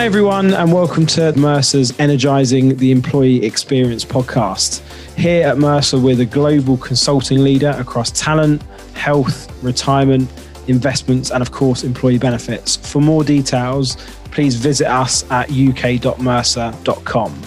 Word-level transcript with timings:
Hi, 0.00 0.06
everyone, 0.06 0.54
and 0.54 0.72
welcome 0.72 1.04
to 1.08 1.34
Mercer's 1.38 1.92
Energizing 2.00 2.78
the 2.78 2.90
Employee 2.90 3.44
Experience 3.44 4.02
podcast. 4.02 4.80
Here 5.14 5.46
at 5.46 5.58
Mercer, 5.58 5.98
we're 5.98 6.16
the 6.16 6.24
global 6.24 6.78
consulting 6.78 7.44
leader 7.44 7.76
across 7.78 8.10
talent, 8.12 8.62
health, 8.94 9.52
retirement, 9.62 10.32
investments, 10.68 11.30
and 11.30 11.42
of 11.42 11.50
course, 11.50 11.84
employee 11.84 12.16
benefits. 12.16 12.76
For 12.76 13.02
more 13.02 13.22
details, 13.24 13.96
please 14.30 14.56
visit 14.56 14.86
us 14.86 15.30
at 15.30 15.50
uk.mercer.com. 15.50 17.42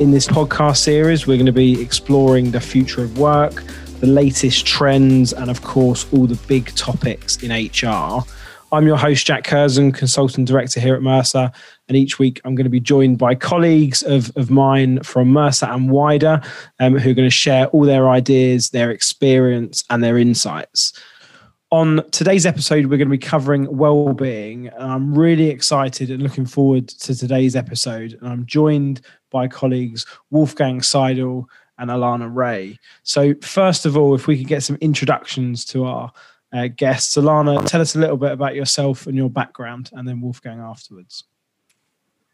In 0.00 0.10
this 0.10 0.26
podcast 0.26 0.78
series, 0.78 1.28
we're 1.28 1.36
going 1.36 1.46
to 1.46 1.52
be 1.52 1.80
exploring 1.80 2.50
the 2.50 2.60
future 2.60 3.04
of 3.04 3.16
work, 3.16 3.62
the 4.00 4.08
latest 4.08 4.66
trends, 4.66 5.32
and 5.32 5.48
of 5.48 5.62
course, 5.62 6.12
all 6.12 6.26
the 6.26 6.34
big 6.48 6.74
topics 6.74 7.40
in 7.44 7.52
HR. 7.52 8.24
I'm 8.72 8.86
your 8.86 8.96
host, 8.96 9.26
Jack 9.26 9.44
Curzon, 9.44 9.92
Consultant 9.92 10.48
Director 10.48 10.80
here 10.80 10.94
at 10.94 11.02
Mercer. 11.02 11.52
And 11.92 11.98
each 11.98 12.18
week 12.18 12.40
I'm 12.46 12.54
going 12.54 12.64
to 12.64 12.70
be 12.70 12.80
joined 12.80 13.18
by 13.18 13.34
colleagues 13.34 14.02
of, 14.02 14.34
of 14.34 14.50
mine 14.50 15.02
from 15.02 15.28
Mercer 15.28 15.66
and 15.66 15.90
wider 15.90 16.40
um, 16.80 16.96
who 16.96 17.10
are 17.10 17.14
going 17.14 17.28
to 17.28 17.30
share 17.30 17.66
all 17.66 17.82
their 17.82 18.08
ideas, 18.08 18.70
their 18.70 18.90
experience, 18.90 19.84
and 19.90 20.02
their 20.02 20.16
insights. 20.16 20.98
On 21.70 22.02
today's 22.10 22.46
episode, 22.46 22.86
we're 22.86 22.96
going 22.96 23.08
to 23.08 23.18
be 23.18 23.18
covering 23.18 23.76
well-being. 23.76 24.70
I'm 24.78 25.14
really 25.14 25.50
excited 25.50 26.10
and 26.10 26.22
looking 26.22 26.46
forward 26.46 26.88
to 26.88 27.14
today's 27.14 27.54
episode. 27.54 28.14
And 28.14 28.26
I'm 28.26 28.46
joined 28.46 29.02
by 29.30 29.46
colleagues 29.46 30.06
Wolfgang 30.30 30.80
Seidel 30.80 31.46
and 31.76 31.90
Alana 31.90 32.34
Ray. 32.34 32.78
So, 33.02 33.34
first 33.42 33.84
of 33.84 33.98
all, 33.98 34.14
if 34.14 34.26
we 34.26 34.38
could 34.38 34.48
get 34.48 34.62
some 34.62 34.78
introductions 34.80 35.66
to 35.66 35.84
our 35.84 36.10
uh, 36.54 36.68
guests. 36.68 37.16
Alana, 37.16 37.66
tell 37.66 37.82
us 37.82 37.94
a 37.96 37.98
little 37.98 38.16
bit 38.16 38.32
about 38.32 38.54
yourself 38.54 39.06
and 39.06 39.16
your 39.16 39.30
background, 39.30 39.90
and 39.92 40.06
then 40.06 40.22
Wolfgang 40.22 40.60
afterwards. 40.60 41.24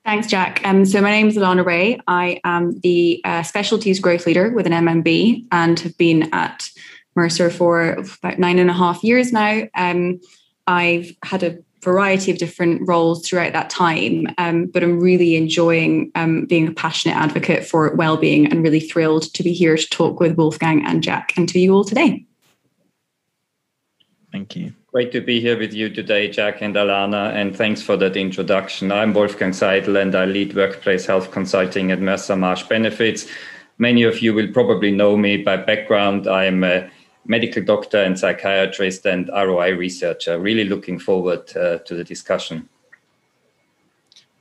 Thanks, 0.05 0.27
Jack. 0.27 0.63
Um, 0.65 0.87
so 0.87 1.03
my 1.03 1.11
name 1.11 1.29
is 1.29 1.37
Alana 1.37 1.65
Ray. 1.65 2.01
I 2.07 2.41
am 2.45 2.81
the 2.81 3.21
uh, 3.25 3.43
specialties 3.43 4.01
growth 4.01 4.27
leader 4.27 4.51
with 4.51 4.67
an 4.67 4.73
MMB 4.73 5.47
and 5.53 5.79
have 5.81 5.99
been 5.99 6.33
at 6.33 6.71
Mercer 7.15 7.51
for 7.51 7.99
about 8.23 8.39
nine 8.39 8.59
and 8.59 8.71
a 8.71 8.73
half 8.73 9.05
years 9.05 9.33
now. 9.33 9.65
Um, 9.75 10.21
I've 10.67 11.15
had 11.23 11.43
a 11.43 11.59
variety 11.83 12.31
of 12.31 12.39
different 12.39 12.87
roles 12.87 13.27
throughout 13.27 13.53
that 13.53 13.71
time, 13.71 14.27
um, 14.39 14.67
but 14.67 14.83
I'm 14.83 15.01
really 15.01 15.37
enjoying 15.37 16.11
um, 16.15 16.47
being 16.47 16.69
a 16.69 16.73
passionate 16.73 17.17
advocate 17.17 17.65
for 17.65 17.95
well-being 17.95 18.51
and 18.51 18.63
really 18.63 18.81
thrilled 18.81 19.33
to 19.35 19.43
be 19.43 19.53
here 19.53 19.77
to 19.77 19.91
talk 19.91 20.21
with 20.21 20.37
Wolfgang 20.37 20.85
and 20.87 21.03
Jack 21.03 21.37
and 21.37 21.49
to 21.49 21.59
you 21.59 21.75
all 21.75 21.85
today. 21.85 22.25
Thank 24.33 24.57
you. 24.57 24.75
Great 24.91 25.13
to 25.13 25.21
be 25.21 25.39
here 25.39 25.59
with 25.59 25.75
you 25.75 25.91
today, 25.91 26.31
Jack 26.31 26.63
and 26.63 26.75
Alana, 26.75 27.35
and 27.35 27.55
thanks 27.55 27.83
for 27.83 27.95
that 27.99 28.17
introduction. 28.17 28.91
I'm 28.91 29.13
Wolfgang 29.13 29.53
Seidel 29.53 29.99
and 29.99 30.15
I 30.15 30.25
lead 30.25 30.57
workplace 30.57 31.05
health 31.05 31.31
consulting 31.31 31.91
at 31.91 32.01
Mercer 32.01 32.37
Marsh 32.37 32.63
Benefits. 32.63 33.27
Many 33.77 34.05
of 34.05 34.23
you 34.23 34.33
will 34.33 34.51
probably 34.51 34.91
know 34.91 35.15
me 35.15 35.37
by 35.37 35.59
background. 35.59 36.27
I'm 36.27 36.65
a 36.65 36.89
medical 37.27 37.63
doctor 37.63 38.03
and 38.03 38.19
psychiatrist 38.19 39.05
and 39.05 39.29
ROI 39.29 39.77
researcher. 39.77 40.41
Really 40.41 40.65
looking 40.65 40.99
forward 40.99 41.55
uh, 41.55 41.81
to 41.81 41.95
the 41.95 42.03
discussion. 42.03 42.67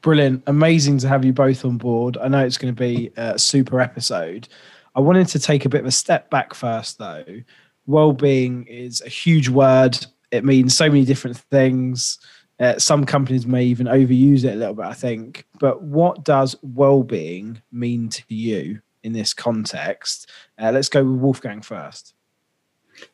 Brilliant. 0.01 0.43
Amazing 0.47 0.99
to 0.99 1.09
have 1.09 1.25
you 1.25 1.33
both 1.33 1.65
on 1.65 1.77
board. 1.77 2.15
I 2.15 2.29
know 2.29 2.45
it's 2.45 2.57
going 2.57 2.73
to 2.73 2.79
be 2.79 3.11
a 3.17 3.37
super 3.37 3.81
episode. 3.81 4.47
I 4.95 5.01
wanted 5.01 5.27
to 5.27 5.39
take 5.39 5.65
a 5.65 5.69
bit 5.69 5.81
of 5.81 5.87
a 5.87 5.91
step 5.91 6.29
back 6.29 6.53
first, 6.53 6.99
though 6.99 7.25
well-being 7.87 8.65
is 8.67 9.01
a 9.01 9.09
huge 9.09 9.49
word. 9.49 10.05
It 10.31 10.43
means 10.43 10.75
so 10.75 10.87
many 10.87 11.05
different 11.05 11.37
things. 11.37 12.19
Uh, 12.59 12.79
some 12.79 13.05
companies 13.05 13.45
may 13.45 13.63
even 13.65 13.87
overuse 13.87 14.43
it 14.43 14.53
a 14.53 14.55
little 14.55 14.73
bit, 14.73 14.85
I 14.85 14.93
think. 14.93 15.45
But 15.59 15.83
what 15.83 16.23
does 16.23 16.55
well-being 16.61 17.61
mean 17.71 18.09
to 18.09 18.23
you 18.27 18.81
in 19.03 19.13
this 19.13 19.33
context? 19.33 20.29
Uh, 20.59 20.71
let's 20.71 20.89
go 20.89 21.03
with 21.03 21.21
Wolfgang 21.21 21.61
first. 21.61 22.13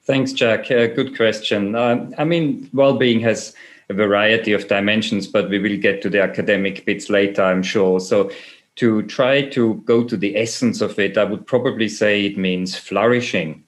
Thanks, 0.05 0.31
Jack. 0.31 0.71
Uh, 0.71 0.87
good 0.87 1.15
question. 1.15 1.75
Um, 1.75 2.15
I 2.17 2.23
mean, 2.23 2.69
well-being 2.73 3.19
has 3.21 3.53
a 3.89 3.93
variety 3.93 4.53
of 4.53 4.69
dimensions, 4.69 5.27
but 5.27 5.49
we 5.49 5.59
will 5.59 5.77
get 5.77 6.01
to 6.03 6.09
the 6.09 6.21
academic 6.21 6.85
bits 6.85 7.09
later, 7.09 7.43
I'm 7.43 7.63
sure. 7.63 7.99
So, 7.99 8.31
to 8.75 9.03
try 9.03 9.43
to 9.49 9.75
go 9.85 10.03
to 10.03 10.17
the 10.17 10.35
essence 10.35 10.81
of 10.81 10.97
it, 10.97 11.17
I 11.17 11.25
would 11.25 11.45
probably 11.45 11.87
say 11.87 12.25
it 12.25 12.37
means 12.37 12.75
flourishing 12.75 13.63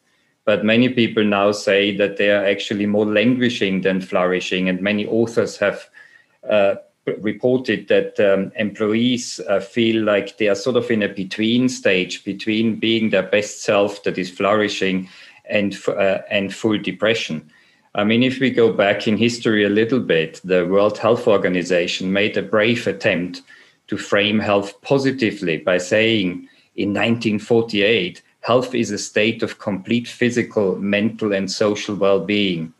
but 0.45 0.63
many 0.63 0.89
people 0.89 1.23
now 1.23 1.51
say 1.51 1.95
that 1.97 2.17
they 2.17 2.31
are 2.31 2.45
actually 2.45 2.85
more 2.85 3.05
languishing 3.05 3.81
than 3.81 3.99
flourishing. 3.99 4.69
And 4.69 4.79
many 4.79 5.07
authors 5.07 5.57
have 5.57 5.89
uh, 6.47 6.75
reported 7.19 7.87
that 7.87 8.19
um, 8.19 8.51
employees 8.55 9.39
uh, 9.49 9.59
feel 9.59 10.03
like 10.03 10.37
they 10.37 10.47
are 10.47 10.55
sort 10.55 10.75
of 10.75 10.89
in 10.91 11.01
a 11.01 11.09
between 11.09 11.67
stage 11.67 12.23
between 12.23 12.79
being 12.79 13.09
their 13.09 13.23
best 13.23 13.63
self 13.63 14.03
that 14.03 14.19
is 14.19 14.29
flourishing 14.29 15.09
and, 15.49 15.77
uh, 15.87 16.19
and 16.29 16.53
full 16.53 16.77
depression. 16.77 17.49
I 17.95 18.03
mean, 18.03 18.23
if 18.23 18.39
we 18.39 18.49
go 18.51 18.73
back 18.73 19.07
in 19.07 19.17
history 19.17 19.63
a 19.63 19.69
little 19.69 20.01
bit, 20.01 20.41
the 20.43 20.65
World 20.65 20.97
Health 20.97 21.27
Organization 21.27 22.11
made 22.11 22.37
a 22.37 22.41
brave 22.41 22.85
attempt 22.87 23.41
to 23.87 23.97
frame 23.97 24.39
health 24.39 24.79
positively 24.81 25.57
by 25.57 25.77
saying 25.77 26.49
in 26.75 26.89
1948 26.89 28.21
health 28.45 28.75
is 28.75 28.91
a 28.91 28.97
state 28.99 29.41
of 29.41 29.57
complete 29.57 30.07
physical, 30.07 30.75
mental, 30.75 31.33
and 31.33 31.51
social 31.51 31.95
well 31.95 32.19
being. 32.19 32.71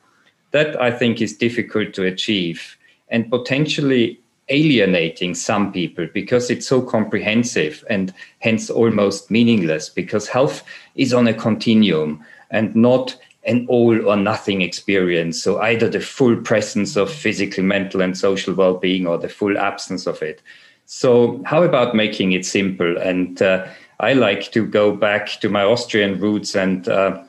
That 0.51 0.79
I 0.79 0.91
think 0.91 1.21
is 1.21 1.35
difficult 1.35 1.93
to 1.95 2.03
achieve 2.03 2.77
and 3.09 3.29
potentially 3.31 4.19
alienating 4.49 5.33
some 5.33 5.73
people 5.73 6.07
because 6.13 6.51
it's 6.51 6.67
so 6.67 6.83
comprehensive 6.83 7.83
and 7.89 8.13
hence 8.39 8.69
almost 8.69 9.31
meaningless 9.31 9.89
because 9.89 10.27
health 10.27 10.63
is 10.93 11.15
on 11.15 11.27
a 11.27 11.33
continuum 11.33 12.23
and 12.51 12.75
not 12.75 13.17
an 13.45 13.65
all 13.67 14.07
or 14.07 14.15
nothing 14.15 14.61
experience. 14.61 15.41
So 15.41 15.59
either 15.61 15.89
the 15.89 15.99
full 15.99 16.35
presence 16.35 16.95
of 16.95 17.11
physical, 17.11 17.63
mental, 17.63 18.01
and 18.01 18.15
social 18.15 18.53
well 18.53 18.75
being 18.75 19.07
or 19.07 19.17
the 19.17 19.29
full 19.29 19.57
absence 19.57 20.05
of 20.05 20.21
it. 20.21 20.43
So, 20.87 21.41
how 21.45 21.63
about 21.63 21.95
making 21.95 22.33
it 22.33 22.45
simple 22.45 22.95
and 22.99 23.41
uh, 23.41 23.65
I 23.99 24.13
like 24.13 24.51
to 24.51 24.65
go 24.65 24.95
back 24.95 25.39
to 25.41 25.49
my 25.49 25.63
Austrian 25.63 26.19
roots 26.19 26.55
and 26.55 26.87
uh, 26.87 27.23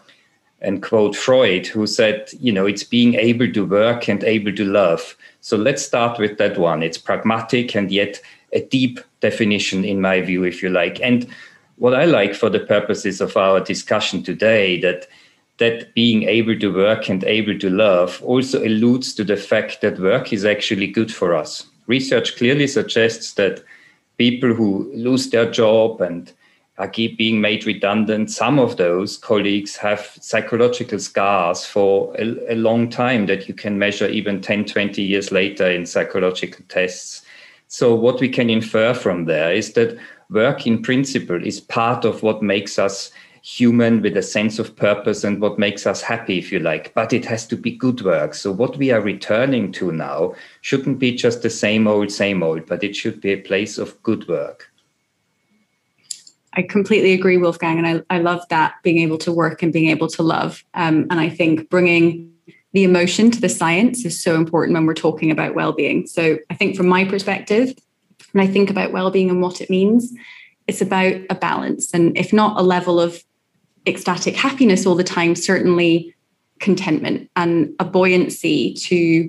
and 0.60 0.82
quote 0.82 1.14
Freud, 1.14 1.66
who 1.66 1.86
said, 1.86 2.30
you 2.40 2.50
know, 2.50 2.66
it's 2.66 2.82
being 2.82 3.14
able 3.14 3.52
to 3.52 3.64
work 3.64 4.08
and 4.08 4.24
able 4.24 4.52
to 4.54 4.64
love. 4.64 5.16
So 5.42 5.56
let's 5.56 5.84
start 5.84 6.18
with 6.18 6.38
that 6.38 6.58
one. 6.58 6.82
It's 6.82 6.98
pragmatic 6.98 7.76
and 7.76 7.92
yet 7.92 8.20
a 8.52 8.60
deep 8.60 8.98
definition, 9.20 9.84
in 9.84 10.00
my 10.00 10.22
view, 10.22 10.44
if 10.44 10.62
you 10.62 10.70
like. 10.70 11.00
And 11.00 11.28
what 11.76 11.94
I 11.94 12.06
like 12.06 12.34
for 12.34 12.48
the 12.48 12.60
purposes 12.60 13.20
of 13.20 13.36
our 13.36 13.60
discussion 13.60 14.22
today, 14.22 14.80
that 14.80 15.06
that 15.58 15.94
being 15.94 16.24
able 16.24 16.58
to 16.58 16.74
work 16.74 17.08
and 17.08 17.24
able 17.24 17.58
to 17.58 17.70
love 17.70 18.22
also 18.22 18.62
alludes 18.62 19.14
to 19.14 19.24
the 19.24 19.36
fact 19.36 19.80
that 19.80 19.98
work 19.98 20.32
is 20.32 20.44
actually 20.44 20.86
good 20.86 21.12
for 21.12 21.34
us. 21.34 21.66
Research 21.86 22.36
clearly 22.36 22.66
suggests 22.66 23.34
that 23.34 23.62
people 24.18 24.52
who 24.52 24.90
lose 24.94 25.30
their 25.30 25.50
job 25.50 26.00
and 26.00 26.32
are 26.78 26.88
keep 26.88 27.16
being 27.16 27.40
made 27.40 27.66
redundant. 27.66 28.30
Some 28.30 28.58
of 28.58 28.76
those 28.76 29.16
colleagues 29.16 29.76
have 29.76 30.16
psychological 30.20 30.98
scars 30.98 31.64
for 31.64 32.14
a, 32.18 32.52
a, 32.52 32.56
long 32.56 32.90
time 32.90 33.26
that 33.26 33.48
you 33.48 33.54
can 33.54 33.78
measure 33.78 34.08
even 34.08 34.42
10, 34.42 34.66
20 34.66 35.02
years 35.02 35.32
later 35.32 35.70
in 35.70 35.86
psychological 35.86 36.64
tests. 36.68 37.22
So, 37.68 37.94
what 37.94 38.20
we 38.20 38.28
can 38.28 38.50
infer 38.50 38.92
from 38.94 39.24
there 39.24 39.52
is 39.52 39.72
that 39.72 39.98
work 40.30 40.66
in 40.66 40.82
principle 40.82 41.44
is 41.44 41.60
part 41.60 42.04
of 42.04 42.22
what 42.22 42.42
makes 42.42 42.78
us 42.78 43.10
human 43.42 44.02
with 44.02 44.16
a 44.16 44.22
sense 44.22 44.58
of 44.58 44.74
purpose 44.74 45.22
and 45.22 45.40
what 45.40 45.58
makes 45.58 45.86
us 45.86 46.02
happy, 46.02 46.36
if 46.36 46.50
you 46.50 46.58
like. 46.58 46.92
But 46.94 47.12
it 47.12 47.24
has 47.26 47.46
to 47.46 47.56
be 47.56 47.70
good 47.70 48.02
work. 48.02 48.34
So, 48.34 48.52
what 48.52 48.76
we 48.76 48.90
are 48.90 49.00
returning 49.00 49.72
to 49.72 49.92
now 49.92 50.34
shouldn't 50.60 50.98
be 50.98 51.12
just 51.12 51.42
the 51.42 51.50
same 51.50 51.88
old, 51.88 52.12
same 52.12 52.42
old, 52.42 52.66
but 52.66 52.84
it 52.84 52.94
should 52.94 53.20
be 53.20 53.32
a 53.32 53.40
place 53.40 53.78
of 53.78 54.00
good 54.02 54.28
work. 54.28 54.70
I 56.56 56.62
completely 56.62 57.12
agree, 57.12 57.36
Wolfgang, 57.36 57.78
and 57.78 57.86
I, 57.86 58.16
I 58.16 58.18
love 58.18 58.40
that 58.48 58.74
being 58.82 58.98
able 58.98 59.18
to 59.18 59.32
work 59.32 59.62
and 59.62 59.72
being 59.72 59.90
able 59.90 60.08
to 60.08 60.22
love. 60.22 60.64
Um, 60.72 61.06
and 61.10 61.20
I 61.20 61.28
think 61.28 61.68
bringing 61.68 62.32
the 62.72 62.84
emotion 62.84 63.30
to 63.30 63.40
the 63.40 63.48
science 63.48 64.04
is 64.04 64.20
so 64.20 64.34
important 64.34 64.74
when 64.74 64.86
we're 64.86 64.94
talking 64.94 65.30
about 65.30 65.54
well-being. 65.54 66.06
So 66.06 66.38
I 66.50 66.54
think 66.54 66.76
from 66.76 66.88
my 66.88 67.04
perspective, 67.04 67.74
when 68.32 68.46
I 68.46 68.50
think 68.50 68.70
about 68.70 68.92
well-being 68.92 69.30
and 69.30 69.42
what 69.42 69.60
it 69.60 69.70
means, 69.70 70.12
it's 70.66 70.80
about 70.80 71.14
a 71.30 71.34
balance, 71.34 71.92
and 71.94 72.16
if 72.16 72.32
not 72.32 72.58
a 72.58 72.62
level 72.62 73.00
of 73.00 73.22
ecstatic 73.86 74.34
happiness 74.34 74.84
all 74.84 74.96
the 74.96 75.04
time, 75.04 75.36
certainly 75.36 76.14
contentment 76.58 77.30
and 77.36 77.74
a 77.78 77.84
buoyancy 77.84 78.74
to 78.74 79.28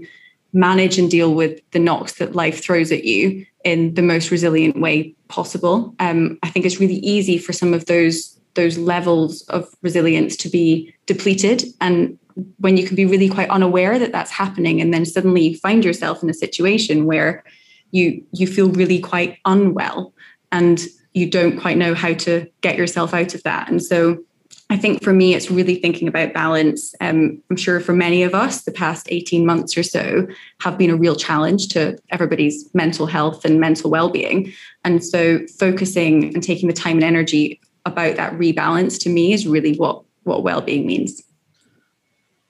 manage 0.54 0.98
and 0.98 1.10
deal 1.12 1.34
with 1.34 1.60
the 1.72 1.80
knocks 1.80 2.14
that 2.14 2.36
life 2.36 2.64
throws 2.64 2.92
at 2.92 3.04
you 3.04 3.46
in 3.64 3.94
the 3.96 4.02
most 4.02 4.32
resilient 4.32 4.80
way 4.80 5.14
possible. 5.28 5.94
Um, 6.00 6.40
I 6.44 6.50
think 6.50 6.66
it's 6.66 6.80
really 6.80 6.96
easy 6.96 7.38
for 7.38 7.54
some 7.54 7.74
of 7.74 7.86
those 7.86 8.34
those 8.56 8.78
levels 8.78 9.44
of 9.50 9.70
resilience 9.84 10.36
to 10.36 10.50
be 10.50 10.92
depleted, 11.06 11.64
and 11.80 12.18
when 12.58 12.76
you 12.76 12.88
can 12.88 12.96
be 12.96 13.06
really 13.06 13.30
quite 13.30 13.50
unaware 13.50 14.00
that 14.00 14.12
that's 14.12 14.32
happening, 14.32 14.82
and 14.82 14.94
then 14.94 15.06
suddenly 15.06 15.50
you 15.50 15.58
find 15.58 15.86
yourself 15.86 16.24
in 16.24 16.30
a 16.30 16.34
situation 16.34 17.06
where 17.06 17.44
you 17.92 18.24
you 18.32 18.48
feel 18.48 18.70
really 18.70 19.00
quite 19.00 19.38
unwell 19.46 20.14
and 20.52 20.88
you 21.14 21.30
don't 21.30 21.60
quite 21.60 21.78
know 21.78 21.94
how 21.94 22.14
to 22.14 22.48
get 22.62 22.78
yourself 22.78 23.14
out 23.14 23.34
of 23.34 23.44
that. 23.44 23.70
And 23.70 23.84
so 23.84 24.24
I 24.69 24.75
think 24.75 25.02
for 25.02 25.14
me, 25.14 25.34
it's 25.34 25.50
really 25.50 25.75
thinking 25.75 26.10
about 26.10 26.34
balance. 26.34 26.94
Um, 27.00 27.42
I'm 27.50 27.56
sure 27.56 27.80
for 27.80 27.94
many 27.94 28.24
of 28.24 28.36
us, 28.36 28.64
the 28.64 28.72
past 28.72 29.08
18 29.10 29.46
months 29.46 29.78
or 29.78 29.84
so 29.84 30.28
have 30.60 30.78
been 30.78 30.90
a 30.90 30.98
real 30.98 31.16
challenge 31.16 31.69
to 31.69 31.98
everybody's 32.10 32.69
mental 32.74 33.06
health 33.06 33.46
and 33.46 33.62
mental 33.62 33.90
well 33.90 34.10
being. 34.10 34.52
And 34.84 35.04
so, 35.04 35.40
focusing 35.58 36.34
and 36.34 36.44
taking 36.44 36.68
the 36.68 36.74
time 36.74 36.98
and 36.98 37.04
energy 37.04 37.62
about 37.86 38.18
that 38.18 38.34
rebalance 38.34 39.02
to 39.04 39.10
me 39.10 39.31
is 39.31 39.48
really 39.48 39.75
what, 39.78 40.04
what 40.24 40.44
well 40.44 40.60
being 40.60 40.86
means. 40.86 41.24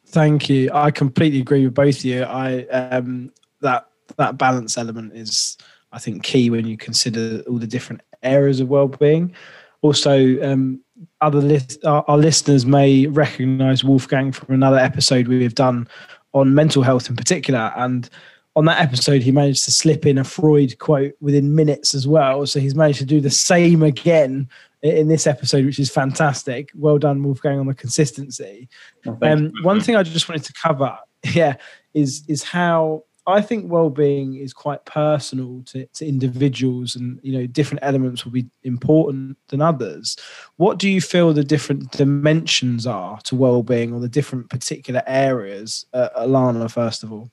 Thank 0.07 0.49
you. 0.49 0.71
I 0.73 0.89
completely 0.89 1.39
agree 1.39 1.65
with 1.65 1.75
both 1.75 1.99
of 1.99 2.05
you. 2.05 2.23
I 2.23 2.63
um, 2.67 3.31
that 3.61 3.89
that 4.15 4.37
balance 4.37 4.77
element 4.77 5.13
is, 5.13 5.57
I 5.91 5.99
think, 5.99 6.23
key 6.23 6.49
when 6.49 6.65
you 6.65 6.77
consider 6.77 7.43
all 7.47 7.59
the 7.59 7.67
different 7.67 8.01
areas 8.23 8.59
of 8.59 8.69
well 8.69 8.87
being. 8.87 9.35
Also, 9.81 10.41
um, 10.41 10.81
other 11.21 11.39
list, 11.39 11.83
our, 11.85 12.03
our, 12.07 12.17
listeners 12.17 12.65
may 12.65 13.07
recognize 13.07 13.83
Wolfgang 13.83 14.31
from 14.31 14.53
another 14.53 14.77
episode 14.77 15.27
we've 15.27 15.55
done 15.55 15.87
on 16.33 16.55
mental 16.55 16.83
health 16.83 17.09
in 17.09 17.15
particular. 17.15 17.71
And 17.75 18.09
on 18.55 18.65
that 18.65 18.81
episode, 18.81 19.21
he 19.21 19.31
managed 19.31 19.65
to 19.65 19.71
slip 19.71 20.05
in 20.05 20.17
a 20.17 20.23
Freud 20.23 20.79
quote 20.79 21.13
within 21.21 21.55
minutes 21.55 21.93
as 21.93 22.07
well. 22.07 22.45
So 22.45 22.59
he's 22.59 22.75
managed 22.75 22.99
to 22.99 23.05
do 23.05 23.21
the 23.21 23.29
same 23.29 23.83
again 23.83 24.49
in 24.81 25.07
this 25.07 25.27
episode, 25.27 25.65
which 25.65 25.79
is 25.79 25.89
fantastic. 25.89 26.69
Well 26.75 26.97
done, 26.97 27.23
Wolfgang, 27.23 27.59
on 27.59 27.67
the 27.67 27.73
consistency. 27.73 28.69
Oh, 29.05 29.17
um, 29.21 29.51
one 29.63 29.81
thing 29.81 29.95
I 29.95 30.03
just 30.03 30.29
wanted 30.29 30.43
to 30.45 30.53
cover, 30.53 30.97
yeah, 31.33 31.55
is 31.93 32.23
is 32.27 32.43
how 32.43 33.03
I 33.27 33.41
think 33.41 33.69
well-being 33.69 34.35
is 34.35 34.53
quite 34.53 34.85
personal 34.85 35.61
to, 35.65 35.85
to 35.85 36.07
individuals, 36.07 36.95
and 36.95 37.19
you 37.21 37.33
know 37.33 37.45
different 37.45 37.83
elements 37.83 38.23
will 38.23 38.31
be 38.31 38.47
important 38.63 39.37
than 39.49 39.61
others. 39.61 40.15
What 40.55 40.79
do 40.79 40.89
you 40.89 41.01
feel 41.01 41.33
the 41.33 41.43
different 41.43 41.91
dimensions 41.91 42.87
are 42.87 43.19
to 43.25 43.35
well-being, 43.35 43.93
or 43.93 43.99
the 43.99 44.07
different 44.07 44.49
particular 44.49 45.03
areas? 45.05 45.85
Uh, 45.93 46.09
Alana, 46.17 46.71
first 46.71 47.03
of 47.03 47.11
all. 47.11 47.29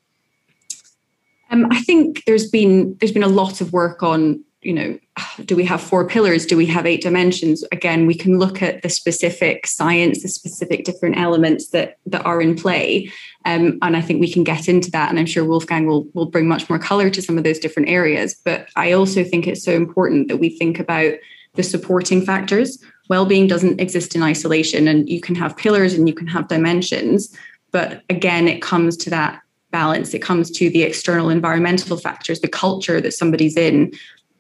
Um, 1.50 1.68
I 1.70 1.80
think 1.82 2.24
there's 2.26 2.50
been 2.50 2.96
there's 2.98 3.12
been 3.12 3.22
a 3.22 3.28
lot 3.28 3.60
of 3.60 3.72
work 3.72 4.02
on 4.02 4.42
you 4.64 4.72
know 4.72 4.98
do 5.44 5.54
we 5.54 5.64
have 5.64 5.80
four 5.80 6.06
pillars? 6.08 6.46
Do 6.46 6.56
we 6.56 6.66
have 6.66 6.86
eight 6.86 7.02
dimensions? 7.02 7.64
Again 7.70 8.06
we 8.06 8.14
can 8.14 8.38
look 8.38 8.62
at 8.62 8.82
the 8.82 8.88
specific 8.88 9.66
science 9.66 10.22
the 10.22 10.28
specific 10.28 10.84
different 10.84 11.18
elements 11.18 11.68
that 11.68 11.98
that 12.06 12.24
are 12.24 12.40
in 12.40 12.56
play 12.56 13.10
um, 13.44 13.78
and 13.82 13.96
i 13.96 14.00
think 14.00 14.20
we 14.20 14.32
can 14.32 14.44
get 14.44 14.68
into 14.68 14.90
that 14.90 15.10
and 15.10 15.18
i'm 15.18 15.26
sure 15.26 15.44
wolfgang 15.44 15.86
will 15.86 16.04
will 16.14 16.26
bring 16.26 16.48
much 16.48 16.68
more 16.68 16.78
color 16.78 17.10
to 17.10 17.22
some 17.22 17.38
of 17.38 17.44
those 17.44 17.58
different 17.58 17.88
areas. 17.88 18.34
But 18.44 18.68
i 18.76 18.92
also 18.92 19.22
think 19.22 19.46
it's 19.46 19.64
so 19.64 19.72
important 19.72 20.28
that 20.28 20.38
we 20.38 20.48
think 20.48 20.78
about 20.78 21.14
the 21.54 21.62
supporting 21.62 22.20
factors. 22.20 22.82
Well-being 23.08 23.46
doesn't 23.46 23.80
exist 23.80 24.16
in 24.16 24.22
isolation 24.22 24.88
and 24.88 25.08
you 25.08 25.20
can 25.20 25.36
have 25.36 25.56
pillars 25.56 25.94
and 25.94 26.08
you 26.08 26.14
can 26.14 26.26
have 26.26 26.48
dimensions 26.48 27.36
but 27.70 28.02
again 28.08 28.48
it 28.48 28.62
comes 28.62 28.96
to 28.98 29.10
that 29.10 29.40
balance. 29.74 30.14
It 30.14 30.22
comes 30.22 30.52
to 30.52 30.70
the 30.70 30.84
external 30.84 31.30
environmental 31.30 31.96
factors 31.96 32.40
the 32.40 32.48
culture 32.48 33.00
that 33.00 33.12
somebody's 33.12 33.56
in 33.56 33.92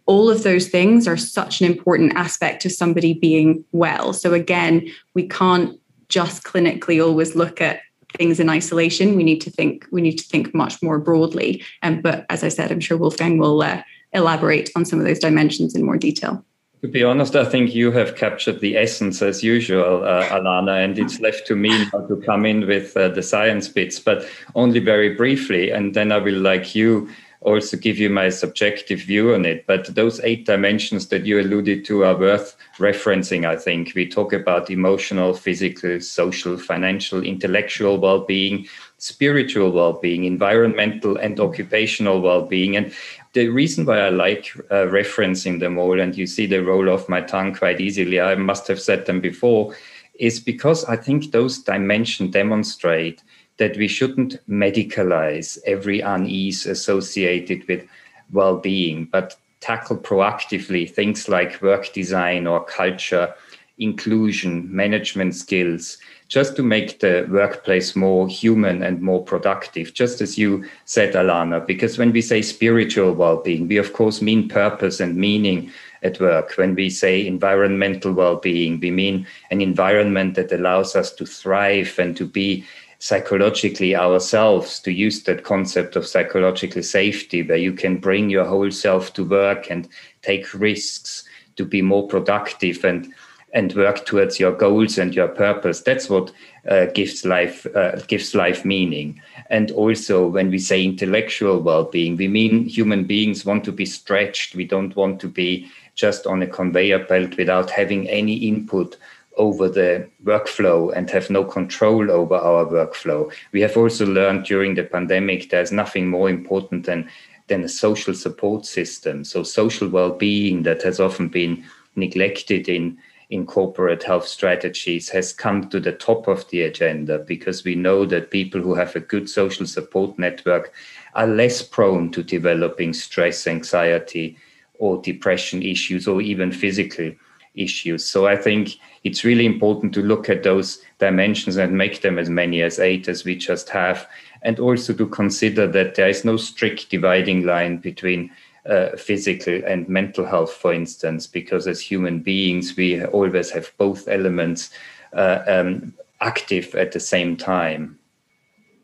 all 0.06 0.30
of 0.30 0.42
those 0.42 0.68
things 0.68 1.08
are 1.08 1.16
such 1.16 1.60
an 1.60 1.66
important 1.66 2.14
aspect 2.14 2.62
to 2.62 2.70
somebody 2.70 3.14
being 3.14 3.64
well. 3.72 4.12
So, 4.12 4.34
again, 4.34 4.90
we 5.14 5.26
can't 5.28 5.78
just 6.08 6.44
clinically 6.44 7.04
always 7.04 7.34
look 7.34 7.60
at 7.60 7.80
things 8.16 8.38
in 8.38 8.48
isolation. 8.48 9.16
We 9.16 9.24
need 9.24 9.40
to 9.40 9.50
think. 9.50 9.86
We 9.90 10.02
need 10.02 10.18
to 10.18 10.24
think 10.24 10.54
much 10.54 10.82
more 10.82 10.98
broadly. 10.98 11.62
Um, 11.82 12.00
but 12.00 12.26
as 12.30 12.44
I 12.44 12.48
said, 12.48 12.70
I'm 12.70 12.80
sure 12.80 12.96
Wolfgang 12.96 13.38
will 13.38 13.62
uh, 13.62 13.82
elaborate 14.12 14.70
on 14.76 14.84
some 14.84 14.98
of 14.98 15.06
those 15.06 15.18
dimensions 15.18 15.74
in 15.74 15.84
more 15.84 15.96
detail. 15.96 16.44
To 16.82 16.88
be 16.88 17.02
honest, 17.02 17.34
I 17.34 17.46
think 17.46 17.74
you 17.74 17.90
have 17.92 18.14
captured 18.14 18.60
the 18.60 18.76
essence 18.76 19.22
as 19.22 19.42
usual, 19.42 20.04
uh, 20.04 20.28
Alana, 20.28 20.84
and 20.84 20.98
it's 20.98 21.18
left 21.18 21.46
to 21.46 21.56
me 21.56 21.70
now 21.70 22.06
to 22.06 22.16
come 22.26 22.44
in 22.44 22.66
with 22.66 22.94
uh, 22.94 23.08
the 23.08 23.22
science 23.22 23.68
bits, 23.68 23.98
but 23.98 24.28
only 24.54 24.80
very 24.80 25.14
briefly. 25.14 25.70
And 25.70 25.94
then 25.94 26.12
I 26.12 26.18
will, 26.18 26.38
like 26.38 26.74
you, 26.74 27.08
also 27.44 27.76
give 27.76 27.98
you 27.98 28.10
my 28.10 28.30
subjective 28.30 29.00
view 29.00 29.34
on 29.34 29.44
it. 29.44 29.66
But 29.66 29.94
those 29.94 30.18
eight 30.20 30.46
dimensions 30.46 31.08
that 31.08 31.26
you 31.26 31.38
alluded 31.40 31.84
to 31.84 32.04
are 32.04 32.16
worth 32.16 32.56
referencing, 32.78 33.46
I 33.46 33.56
think. 33.56 33.92
We 33.94 34.08
talk 34.08 34.32
about 34.32 34.70
emotional, 34.70 35.34
physical, 35.34 36.00
social, 36.00 36.56
financial, 36.56 37.22
intellectual 37.22 37.98
well 37.98 38.24
being, 38.24 38.66
spiritual 38.98 39.70
well 39.72 39.92
being, 39.92 40.24
environmental 40.24 41.16
and 41.16 41.38
occupational 41.38 42.20
well 42.20 42.46
being. 42.46 42.76
And 42.76 42.92
the 43.34 43.48
reason 43.48 43.84
why 43.84 44.00
I 44.00 44.08
like 44.08 44.50
uh, 44.70 44.86
referencing 44.86 45.60
them 45.60 45.78
all, 45.78 46.00
and 46.00 46.16
you 46.16 46.26
see 46.26 46.46
they 46.46 46.60
roll 46.60 46.88
off 46.88 47.08
my 47.08 47.20
tongue 47.20 47.54
quite 47.54 47.80
easily, 47.80 48.20
I 48.20 48.34
must 48.36 48.66
have 48.68 48.80
said 48.80 49.06
them 49.06 49.20
before, 49.20 49.76
is 50.18 50.40
because 50.40 50.84
I 50.84 50.96
think 50.96 51.32
those 51.32 51.58
dimensions 51.58 52.30
demonstrate 52.30 53.22
that 53.58 53.76
we 53.76 53.88
shouldn't 53.88 54.36
medicalize 54.48 55.58
every 55.66 56.00
unease 56.00 56.66
associated 56.66 57.66
with 57.68 57.86
well 58.32 58.58
being, 58.58 59.04
but 59.04 59.36
tackle 59.60 59.96
proactively 59.96 60.90
things 60.90 61.28
like 61.28 61.62
work 61.62 61.92
design 61.92 62.46
or 62.46 62.64
culture, 62.64 63.32
inclusion, 63.78 64.68
management 64.74 65.34
skills, 65.34 65.98
just 66.28 66.56
to 66.56 66.62
make 66.62 67.00
the 67.00 67.26
workplace 67.30 67.94
more 67.94 68.26
human 68.28 68.82
and 68.82 69.00
more 69.00 69.22
productive, 69.22 69.94
just 69.94 70.20
as 70.20 70.36
you 70.36 70.64
said, 70.84 71.14
Alana. 71.14 71.64
Because 71.64 71.96
when 71.96 72.12
we 72.12 72.20
say 72.20 72.42
spiritual 72.42 73.12
well 73.12 73.36
being, 73.36 73.68
we 73.68 73.76
of 73.76 73.92
course 73.92 74.20
mean 74.20 74.48
purpose 74.48 75.00
and 75.00 75.16
meaning 75.16 75.70
at 76.02 76.20
work. 76.20 76.52
When 76.56 76.74
we 76.74 76.90
say 76.90 77.26
environmental 77.26 78.12
well 78.12 78.36
being, 78.36 78.80
we 78.80 78.90
mean 78.90 79.26
an 79.50 79.60
environment 79.60 80.34
that 80.34 80.52
allows 80.52 80.96
us 80.96 81.12
to 81.14 81.26
thrive 81.26 81.98
and 81.98 82.16
to 82.16 82.26
be 82.26 82.64
psychologically 83.04 83.94
ourselves 83.94 84.80
to 84.80 84.90
use 84.90 85.24
that 85.24 85.44
concept 85.44 85.94
of 85.94 86.06
psychological 86.06 86.82
safety 86.82 87.42
where 87.42 87.58
you 87.58 87.70
can 87.70 87.98
bring 87.98 88.30
your 88.30 88.46
whole 88.46 88.70
self 88.70 89.12
to 89.12 89.22
work 89.22 89.70
and 89.70 89.86
take 90.22 90.54
risks 90.54 91.22
to 91.56 91.66
be 91.66 91.82
more 91.82 92.08
productive 92.08 92.82
and 92.82 93.12
and 93.52 93.74
work 93.74 94.06
towards 94.06 94.40
your 94.40 94.52
goals 94.52 94.96
and 94.96 95.14
your 95.14 95.28
purpose. 95.28 95.82
That's 95.82 96.08
what 96.08 96.32
uh, 96.68 96.86
gives 96.94 97.26
life 97.26 97.66
uh, 97.76 97.96
gives 98.08 98.34
life 98.34 98.64
meaning. 98.64 99.20
And 99.50 99.70
also 99.72 100.26
when 100.26 100.48
we 100.48 100.58
say 100.58 100.82
intellectual 100.82 101.60
well-being 101.60 102.16
we 102.16 102.28
mean 102.28 102.64
human 102.64 103.04
beings 103.04 103.44
want 103.44 103.64
to 103.64 103.72
be 103.72 103.84
stretched. 103.84 104.54
We 104.54 104.64
don't 104.64 104.96
want 104.96 105.20
to 105.20 105.28
be 105.28 105.70
just 105.94 106.26
on 106.26 106.40
a 106.40 106.46
conveyor 106.46 107.04
belt 107.04 107.36
without 107.36 107.68
having 107.70 108.08
any 108.08 108.36
input 108.48 108.96
over 109.36 109.68
the 109.68 110.08
workflow 110.24 110.92
and 110.94 111.10
have 111.10 111.30
no 111.30 111.44
control 111.44 112.10
over 112.10 112.34
our 112.34 112.66
workflow. 112.66 113.32
We 113.52 113.60
have 113.62 113.76
also 113.76 114.06
learned 114.06 114.44
during 114.44 114.74
the 114.74 114.84
pandemic 114.84 115.50
there's 115.50 115.72
nothing 115.72 116.08
more 116.08 116.30
important 116.30 116.86
than 116.86 117.08
than 117.48 117.62
a 117.62 117.68
social 117.68 118.14
support 118.14 118.64
system. 118.64 119.22
So 119.22 119.42
social 119.42 119.88
well-being 119.88 120.62
that 120.62 120.82
has 120.82 120.98
often 120.98 121.28
been 121.28 121.64
neglected 121.94 122.68
in 122.68 122.98
in 123.30 123.46
corporate 123.46 124.02
health 124.02 124.28
strategies 124.28 125.08
has 125.08 125.32
come 125.32 125.68
to 125.68 125.80
the 125.80 125.92
top 125.92 126.28
of 126.28 126.48
the 126.50 126.62
agenda 126.62 127.18
because 127.18 127.64
we 127.64 127.74
know 127.74 128.04
that 128.04 128.30
people 128.30 128.60
who 128.60 128.74
have 128.74 128.94
a 128.94 129.00
good 129.00 129.28
social 129.28 129.66
support 129.66 130.18
network 130.18 130.72
are 131.14 131.26
less 131.26 131.62
prone 131.62 132.10
to 132.12 132.22
developing 132.22 132.92
stress, 132.92 133.46
anxiety, 133.46 134.36
or 134.78 135.00
depression 135.02 135.62
issues, 135.62 136.06
or 136.06 136.20
even 136.20 136.52
physical 136.52 137.10
issues. 137.54 138.04
So 138.04 138.26
I 138.26 138.36
think 138.36 138.76
it's 139.04 139.24
really 139.24 139.46
important 139.46 139.94
to 139.94 140.02
look 140.02 140.28
at 140.28 140.42
those 140.42 140.80
dimensions 140.98 141.56
and 141.56 141.76
make 141.76 142.02
them 142.02 142.18
as 142.18 142.28
many 142.28 142.62
as 142.62 142.78
eight 142.78 143.08
as 143.08 143.24
we 143.24 143.36
just 143.36 143.68
have. 143.70 144.06
And 144.42 144.58
also 144.60 144.92
to 144.94 145.06
consider 145.06 145.66
that 145.68 145.94
there 145.94 146.08
is 146.08 146.24
no 146.24 146.36
strict 146.36 146.90
dividing 146.90 147.44
line 147.44 147.78
between 147.78 148.30
uh, 148.66 148.96
physical 148.96 149.60
and 149.66 149.88
mental 149.88 150.24
health, 150.24 150.52
for 150.52 150.72
instance, 150.72 151.26
because 151.26 151.66
as 151.66 151.80
human 151.80 152.20
beings, 152.20 152.76
we 152.76 153.04
always 153.04 153.50
have 153.50 153.70
both 153.78 154.08
elements 154.08 154.70
uh, 155.12 155.42
um, 155.46 155.94
active 156.20 156.74
at 156.74 156.92
the 156.92 157.00
same 157.00 157.36
time. 157.36 157.98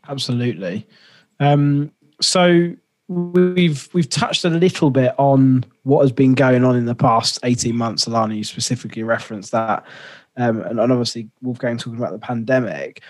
Absolutely. 0.08 0.86
Um, 1.38 1.92
so 2.20 2.74
we've 3.10 3.88
we've 3.92 4.08
touched 4.08 4.44
a 4.44 4.50
little 4.50 4.88
bit 4.88 5.12
on 5.18 5.64
what 5.82 6.02
has 6.02 6.12
been 6.12 6.32
going 6.32 6.64
on 6.64 6.76
in 6.76 6.84
the 6.84 6.94
past 6.94 7.40
18 7.42 7.76
months. 7.76 8.04
Alana 8.04 8.36
you 8.36 8.44
specifically 8.44 9.02
referenced 9.02 9.50
that 9.50 9.84
um, 10.36 10.62
and, 10.62 10.78
and 10.78 10.92
obviously 10.92 11.28
wolfgang 11.42 11.76
talking 11.76 11.98
about 11.98 12.12
the 12.12 12.20
pandemic. 12.20 13.02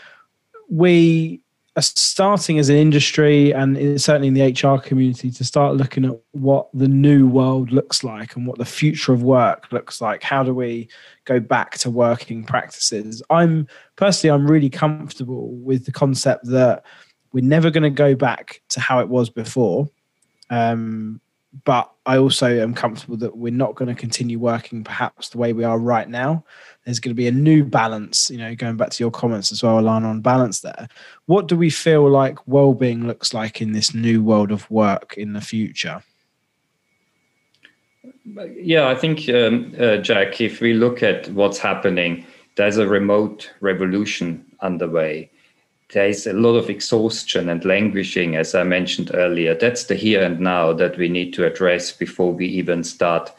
We 0.71 1.43
are 1.77 1.83
starting 1.83 2.59
as 2.59 2.71
an 2.71 2.77
industry 2.77 3.53
and 3.53 4.01
certainly 4.01 4.29
in 4.29 4.35
the 4.35 4.69
hr 4.69 4.81
community 4.81 5.31
to 5.31 5.45
start 5.45 5.77
looking 5.77 6.07
at 6.07 6.19
what 6.33 6.69
the 6.73 6.89
new 6.89 7.29
world 7.29 7.71
looks 7.71 8.03
like 8.03 8.35
and 8.35 8.47
what 8.47 8.59
the 8.59 8.65
future 8.65 9.13
of 9.13 9.23
work 9.23 9.71
looks 9.71 10.01
like. 10.01 10.23
How 10.23 10.43
do 10.43 10.55
we 10.55 10.89
go 11.27 11.41
back 11.41 11.77
to 11.79 11.91
working 11.91 12.43
practices? 12.43 13.23
I'm 13.29 13.69
personally 13.97 14.35
i'm 14.35 14.51
really 14.51 14.71
comfortable 14.71 15.51
with 15.57 15.85
the 15.85 15.93
concept 15.93 16.47
that 16.47 16.85
we're 17.33 17.45
never 17.45 17.71
going 17.71 17.83
to 17.83 17.91
go 17.91 18.15
back 18.15 18.63
to 18.71 18.81
how 18.81 19.01
it 19.01 19.09
was 19.09 19.31
before. 19.31 19.89
Um, 20.51 21.21
but 21.65 21.91
I 22.07 22.17
also 22.19 22.47
am 22.61 22.75
comfortable 22.75 23.17
that 23.19 23.37
we're 23.37 23.53
not 23.53 23.75
going 23.75 23.89
to 23.89 24.01
continue 24.01 24.39
working 24.39 24.85
perhaps 24.85 25.31
the 25.31 25.39
way 25.39 25.53
we 25.53 25.65
are 25.65 25.79
right 25.79 26.09
now. 26.09 26.45
There's 26.85 27.01
going 27.01 27.11
to 27.11 27.17
be 27.17 27.27
a 27.27 27.33
new 27.33 27.65
balance, 27.65 28.31
you 28.31 28.39
know, 28.39 28.55
going 28.55 28.77
back 28.77 28.91
to 28.91 29.03
your 29.03 29.11
comments 29.11 29.51
as 29.51 29.63
well, 29.63 29.81
Alana, 29.81 30.05
on 30.05 30.21
balance 30.21 30.61
there. 30.61 30.89
What 31.27 31.49
do 31.49 31.57
we 31.57 31.69
feel 31.71 32.09
like 32.09 32.47
well-being 32.47 33.07
looks 33.07 33.35
like 33.35 33.61
in 33.61 33.73
this 33.73 33.93
new 33.95 34.23
world 34.23 34.53
of 34.53 34.71
work 34.71 35.15
in 35.17 35.33
the 35.33 35.41
future? 35.41 36.03
Yeah, 38.57 38.89
I 38.89 38.95
think, 38.95 39.29
um, 39.29 39.75
uh, 39.79 39.97
Jack, 39.97 40.41
if 40.41 40.61
we 40.61 40.73
look 40.73 41.03
at 41.03 41.29
what's 41.31 41.59
happening, 41.59 42.25
there's 42.57 42.77
a 42.77 42.87
remote 42.87 43.51
revolution 43.61 44.45
underway 44.61 45.31
there 45.93 46.09
is 46.09 46.27
a 46.27 46.33
lot 46.33 46.57
of 46.57 46.71
exhaustion 46.71 47.49
and 47.49 47.65
languishing, 47.65 48.37
as 48.37 48.55
I 48.55 48.63
mentioned 48.63 49.11
earlier. 49.15 49.55
That's 49.55 49.85
the 49.85 49.95
here 49.95 50.23
and 50.23 50.41
now 50.41 50.73
that 50.75 50.97
we 50.97 51.09
need 51.09 51.33
to 51.35 51.47
address 51.47 51.93
before 51.93 52.33
we 52.33 52.47
even 52.47 52.85
start 52.85 53.33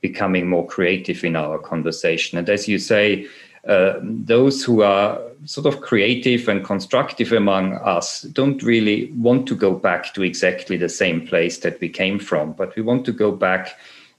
becoming 0.00 0.48
more 0.48 0.66
creative 0.66 1.24
in 1.24 1.36
our 1.36 1.58
conversation. 1.58 2.38
And 2.38 2.48
as 2.48 2.68
you 2.68 2.78
say, 2.78 3.26
uh, 3.66 3.94
those 4.02 4.64
who 4.64 4.82
are 4.82 5.20
sort 5.44 5.66
of 5.66 5.82
creative 5.82 6.48
and 6.48 6.64
constructive 6.64 7.32
among 7.32 7.74
us 7.74 8.22
don't 8.22 8.62
really 8.62 9.12
want 9.12 9.46
to 9.48 9.54
go 9.54 9.74
back 9.74 10.14
to 10.14 10.22
exactly 10.22 10.76
the 10.76 10.88
same 10.88 11.26
place 11.26 11.58
that 11.58 11.80
we 11.80 11.88
came 11.88 12.18
from, 12.18 12.52
but 12.52 12.74
we 12.76 12.82
want 12.82 13.04
to 13.04 13.12
go 13.12 13.32
back 13.32 13.76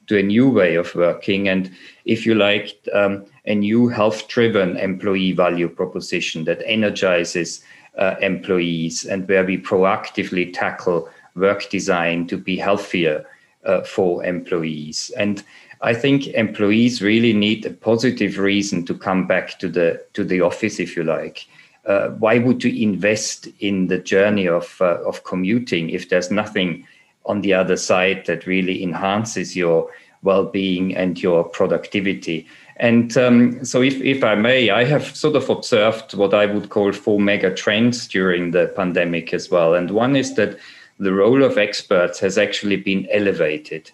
to 0.08 0.18
a 0.18 0.24
new 0.24 0.50
way 0.50 0.76
of 0.76 0.94
working 0.96 1.48
and, 1.48 1.72
if 2.06 2.26
you 2.26 2.36
like, 2.36 2.76
um, 2.94 3.26
a 3.46 3.56
new 3.56 3.88
health 3.88 4.28
driven 4.28 4.76
employee 4.78 5.32
value 5.32 5.70
proposition 5.70 6.44
that 6.46 6.62
energizes 6.66 7.64
uh, 8.00 8.16
employees 8.22 9.06
and 9.06 9.28
where 9.28 9.46
we 9.46 9.58
proactively 9.58 10.52
tackle 10.52 11.10
work 11.36 11.70
design 11.70 12.26
to 12.28 12.38
be 12.38 12.58
healthier 12.58 13.26
uh, 13.66 13.82
for 13.82 14.24
employees. 14.26 15.12
And 15.18 15.44
I 15.82 15.94
think 15.94 16.28
employees 16.28 17.02
really 17.02 17.34
need 17.34 17.66
a 17.66 17.72
positive 17.72 18.38
reason 18.38 18.86
to 18.86 18.94
come 18.94 19.28
back 19.28 19.60
to 19.60 19.70
the 19.70 20.04
to 20.14 20.24
the 20.24 20.42
office, 20.42 20.80
if 20.80 20.96
you 20.96 21.04
like. 21.04 21.46
Uh, 21.86 22.10
why 22.10 22.38
would 22.38 22.64
you 22.64 22.90
invest 22.90 23.48
in 23.60 23.88
the 23.88 23.98
journey 24.00 24.48
of 24.48 24.78
uh, 24.82 25.02
of 25.06 25.24
commuting 25.24 25.90
if 25.90 26.10
there's 26.10 26.32
nothing 26.32 26.86
on 27.26 27.42
the 27.42 27.54
other 27.54 27.78
side 27.78 28.26
that 28.26 28.48
really 28.48 28.84
enhances 28.84 29.56
your 29.56 29.90
well-being 30.24 30.96
and 30.96 31.22
your 31.22 31.44
productivity? 31.44 32.48
And 32.80 33.18
um, 33.18 33.66
so, 33.66 33.82
if, 33.82 33.96
if 34.02 34.24
I 34.24 34.36
may, 34.36 34.70
I 34.70 34.86
have 34.86 35.16
sort 35.16 35.36
of 35.36 35.50
observed 35.50 36.14
what 36.14 36.34
I 36.34 36.46
would 36.46 36.70
call 36.70 36.94
four 36.94 37.20
mega 37.20 37.54
trends 37.54 38.08
during 38.08 38.52
the 38.52 38.72
pandemic 38.76 39.34
as 39.34 39.52
well. 39.52 39.76
And 39.76 39.92
one 39.92 40.16
is 40.16 40.36
that 40.36 40.58
the 40.98 41.14
role 41.14 41.44
of 41.44 41.58
experts 41.58 42.20
has 42.20 42.38
actually 42.38 42.78
been 42.78 43.08
elevated. 43.12 43.92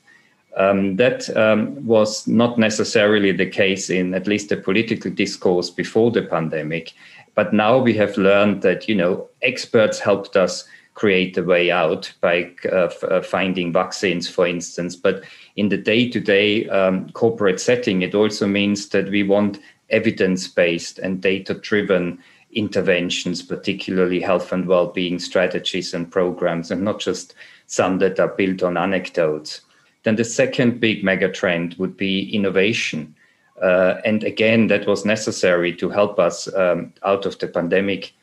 Um, 0.57 0.95
that 0.95 1.35
um, 1.35 1.85
was 1.85 2.27
not 2.27 2.57
necessarily 2.57 3.31
the 3.33 3.49
case 3.49 3.89
in 3.89 4.13
at 4.13 4.27
least 4.27 4.49
the 4.49 4.57
political 4.57 5.11
discourse 5.11 5.69
before 5.69 6.11
the 6.11 6.21
pandemic. 6.21 6.93
But 7.33 7.53
now 7.53 7.77
we 7.77 7.93
have 7.95 8.17
learned 8.17 8.61
that, 8.61 8.87
you 8.87 8.95
know, 8.95 9.27
experts 9.41 9.99
helped 9.99 10.37
us 10.37 10.65
create 10.93 11.33
the 11.33 11.43
way 11.43 11.71
out 11.71 12.11
by 12.21 12.51
uh, 12.71 12.85
f- 12.85 13.03
uh, 13.03 13.21
finding 13.21 13.73
vaccines, 13.73 14.29
for 14.29 14.47
instance. 14.47 14.95
But 14.95 15.23
in 15.55 15.69
the 15.69 15.77
day-to-day 15.77 16.67
um, 16.69 17.09
corporate 17.11 17.59
setting, 17.59 18.01
it 18.01 18.13
also 18.13 18.47
means 18.47 18.89
that 18.89 19.09
we 19.09 19.23
want 19.23 19.59
evidence-based 19.89 20.99
and 20.99 21.21
data-driven 21.21 22.19
interventions, 22.51 23.41
particularly 23.41 24.19
health 24.19 24.51
and 24.51 24.67
well-being 24.67 25.19
strategies 25.19 25.93
and 25.93 26.11
programs, 26.11 26.71
and 26.71 26.81
not 26.83 26.99
just 26.99 27.35
some 27.67 27.99
that 27.99 28.19
are 28.19 28.29
built 28.29 28.63
on 28.63 28.77
anecdotes. 28.77 29.61
Then 30.03 30.15
the 30.15 30.23
second 30.23 30.79
big 30.79 31.03
megatrend 31.03 31.77
would 31.79 31.97
be 31.97 32.33
innovation. 32.33 33.15
Uh, 33.61 33.95
and 34.05 34.23
again, 34.23 34.67
that 34.67 34.87
was 34.87 35.05
necessary 35.05 35.73
to 35.75 35.89
help 35.89 36.19
us 36.19 36.53
um, 36.55 36.93
out 37.03 37.25
of 37.25 37.39
the 37.39 37.47
pandemic 37.47 38.13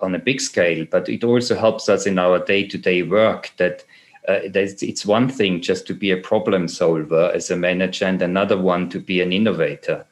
on 0.00 0.14
a 0.14 0.18
big 0.18 0.40
scale, 0.40 0.84
but 0.90 1.08
it 1.08 1.22
also 1.22 1.56
helps 1.56 1.88
us 1.88 2.06
in 2.06 2.18
our 2.18 2.44
day 2.44 2.66
to 2.66 2.76
day 2.76 3.02
work 3.02 3.52
that 3.56 3.84
uh, 4.28 4.38
it's 4.44 5.04
one 5.04 5.28
thing 5.28 5.60
just 5.60 5.86
to 5.86 5.94
be 5.94 6.10
a 6.10 6.16
problem 6.16 6.68
solver 6.68 7.32
as 7.34 7.50
a 7.50 7.56
manager, 7.56 8.04
and 8.04 8.22
another 8.22 8.56
one 8.56 8.88
to 8.90 9.00
be 9.00 9.20
an 9.20 9.32
innovator. 9.32 10.06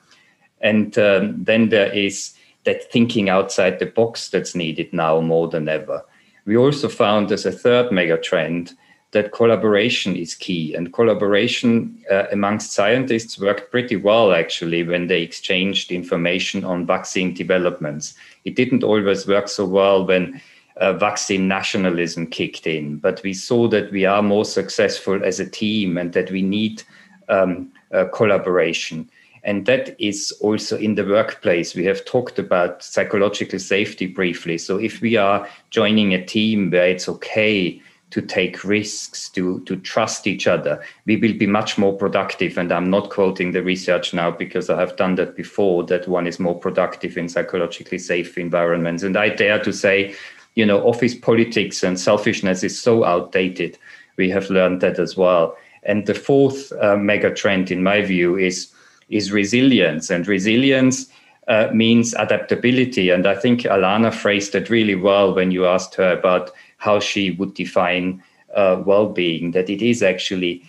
And 0.61 0.99
um, 0.99 1.45
then 1.45 1.69
there 1.69 1.93
is 1.93 2.35
that 2.64 2.90
thinking 2.90 3.29
outside 3.29 3.79
the 3.79 3.87
box 3.87 4.29
that's 4.29 4.55
needed 4.55 4.93
now 4.93 5.21
more 5.21 5.49
than 5.49 5.69
ever. 5.69 6.05
We 6.45 6.57
also 6.57 6.88
found 6.88 7.33
as 7.33 7.47
a 7.47 7.52
third 7.52 7.93
mega 7.93 8.19
trend 8.19 8.75
that 9.12 9.33
collaboration 9.33 10.14
is 10.14 10.35
key, 10.35 10.75
and 10.75 10.93
collaboration 10.93 12.02
uh, 12.11 12.25
amongst 12.31 12.73
scientists 12.73 13.40
worked 13.40 13.71
pretty 13.71 13.97
well 13.97 14.33
actually 14.33 14.85
when 14.85 15.09
they 15.09 15.23
exchanged 15.23 15.90
information 15.90 16.64
on 16.64 16.87
vaccine 16.87 17.35
developments. 17.35 18.14
It 18.45 18.55
didn't 18.55 18.85
always 18.85 19.26
work 19.26 19.49
so 19.49 19.67
well 19.67 20.07
when 20.07 20.40
uh, 20.81 20.95
vaccine 20.95 21.47
nationalism 21.47 22.27
kicked 22.27 22.67
in, 22.67 22.97
but 22.97 23.23
we 23.23 23.35
saw 23.35 23.69
that 23.69 23.93
we 23.93 24.05
are 24.05 24.23
more 24.23 24.45
successful 24.45 25.23
as 25.25 25.39
a 25.39 25.49
team 25.49 25.99
and 25.99 26.13
that 26.15 26.31
we 26.31 26.43
need 26.43 26.83
um, 27.29 27.71
uh, 27.93 28.07
collaboration. 28.07 29.09
And 29.43 29.67
that 29.67 29.97
is 29.99 30.33
also 30.41 30.77
in 30.77 30.97
the 30.97 31.05
workplace. 31.05 31.75
We 31.75 31.85
have 31.85 32.05
talked 32.05 32.39
about 32.39 32.83
psychological 32.83 33.59
safety 33.59 34.07
briefly. 34.07 34.59
So 34.59 34.77
if 34.79 35.01
we 35.01 35.17
are 35.17 35.49
joining 35.71 36.13
a 36.13 36.25
team 36.25 36.71
where 36.71 36.89
it's 36.89 37.09
okay 37.09 37.81
to 38.11 38.21
take 38.21 38.65
risks, 38.65 39.29
to, 39.31 39.61
to 39.61 39.77
trust 39.77 40.27
each 40.27 40.47
other, 40.47 40.83
we 41.07 41.17
will 41.17 41.33
be 41.33 41.47
much 41.47 41.79
more 41.79 41.97
productive. 41.97 42.59
And 42.59 42.73
I'm 42.73 42.91
not 42.91 43.11
quoting 43.11 43.53
the 43.53 43.63
research 43.63 44.13
now 44.13 44.31
because 44.31 44.69
I 44.69 44.79
have 44.81 44.97
done 44.97 45.15
that 45.15 45.37
before, 45.37 45.85
that 45.85 46.09
one 46.09 46.27
is 46.27 46.41
more 46.41 46.59
productive 46.59 47.17
in 47.17 47.29
psychologically 47.29 47.99
safe 47.99 48.37
environments. 48.37 49.05
And 49.05 49.17
I 49.17 49.29
dare 49.29 49.63
to 49.63 49.73
say, 49.73 50.15
you 50.54 50.66
know, 50.66 50.80
office 50.83 51.14
politics 51.14 51.83
and 51.83 51.99
selfishness 51.99 52.62
is 52.62 52.80
so 52.80 53.04
outdated. 53.04 53.78
We 54.16 54.30
have 54.30 54.50
learned 54.50 54.80
that 54.80 54.99
as 54.99 55.16
well. 55.16 55.57
And 55.83 56.07
the 56.07 56.14
fourth 56.14 56.73
uh, 56.73 56.97
mega 56.97 57.33
trend, 57.33 57.71
in 57.71 57.83
my 57.83 58.02
view, 58.02 58.37
is, 58.37 58.71
is 59.09 59.33
resilience. 59.33 60.11
And 60.11 60.26
resilience 60.26 61.07
uh, 61.49 61.69
means 61.73 62.14
adaptability. 62.14 63.11
And 63.11 63.26
I 63.26 63.35
think 63.35 63.62
Alana 63.62 64.12
phrased 64.12 64.54
it 64.54 64.71
really 64.71 64.95
well 64.95 65.35
when 65.35 65.50
you 65.50 65.66
asked 65.66 65.95
her 65.95 66.12
about 66.12 66.50
how 66.76 67.00
she 67.00 67.33
would 67.33 67.54
define 67.54 68.23
uh, 68.54 68.83
well-being 68.85 69.52
that 69.52 69.71
it 69.71 69.83
is 69.83 70.02
actually 70.02 70.62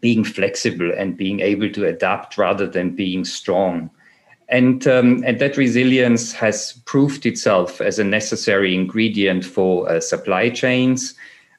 being 0.00 0.24
flexible 0.24 0.92
and 0.96 1.16
being 1.16 1.40
able 1.40 1.70
to 1.70 1.86
adapt 1.86 2.36
rather 2.36 2.66
than 2.66 2.94
being 2.94 3.24
strong 3.24 3.90
and 4.48 4.86
um, 4.86 5.22
and 5.26 5.38
that 5.40 5.56
resilience 5.56 6.32
has 6.32 6.80
proved 6.84 7.26
itself 7.26 7.80
as 7.80 7.98
a 7.98 8.04
necessary 8.04 8.74
ingredient 8.74 9.44
for 9.44 9.88
uh, 9.88 10.00
supply 10.00 10.48
chains 10.48 11.14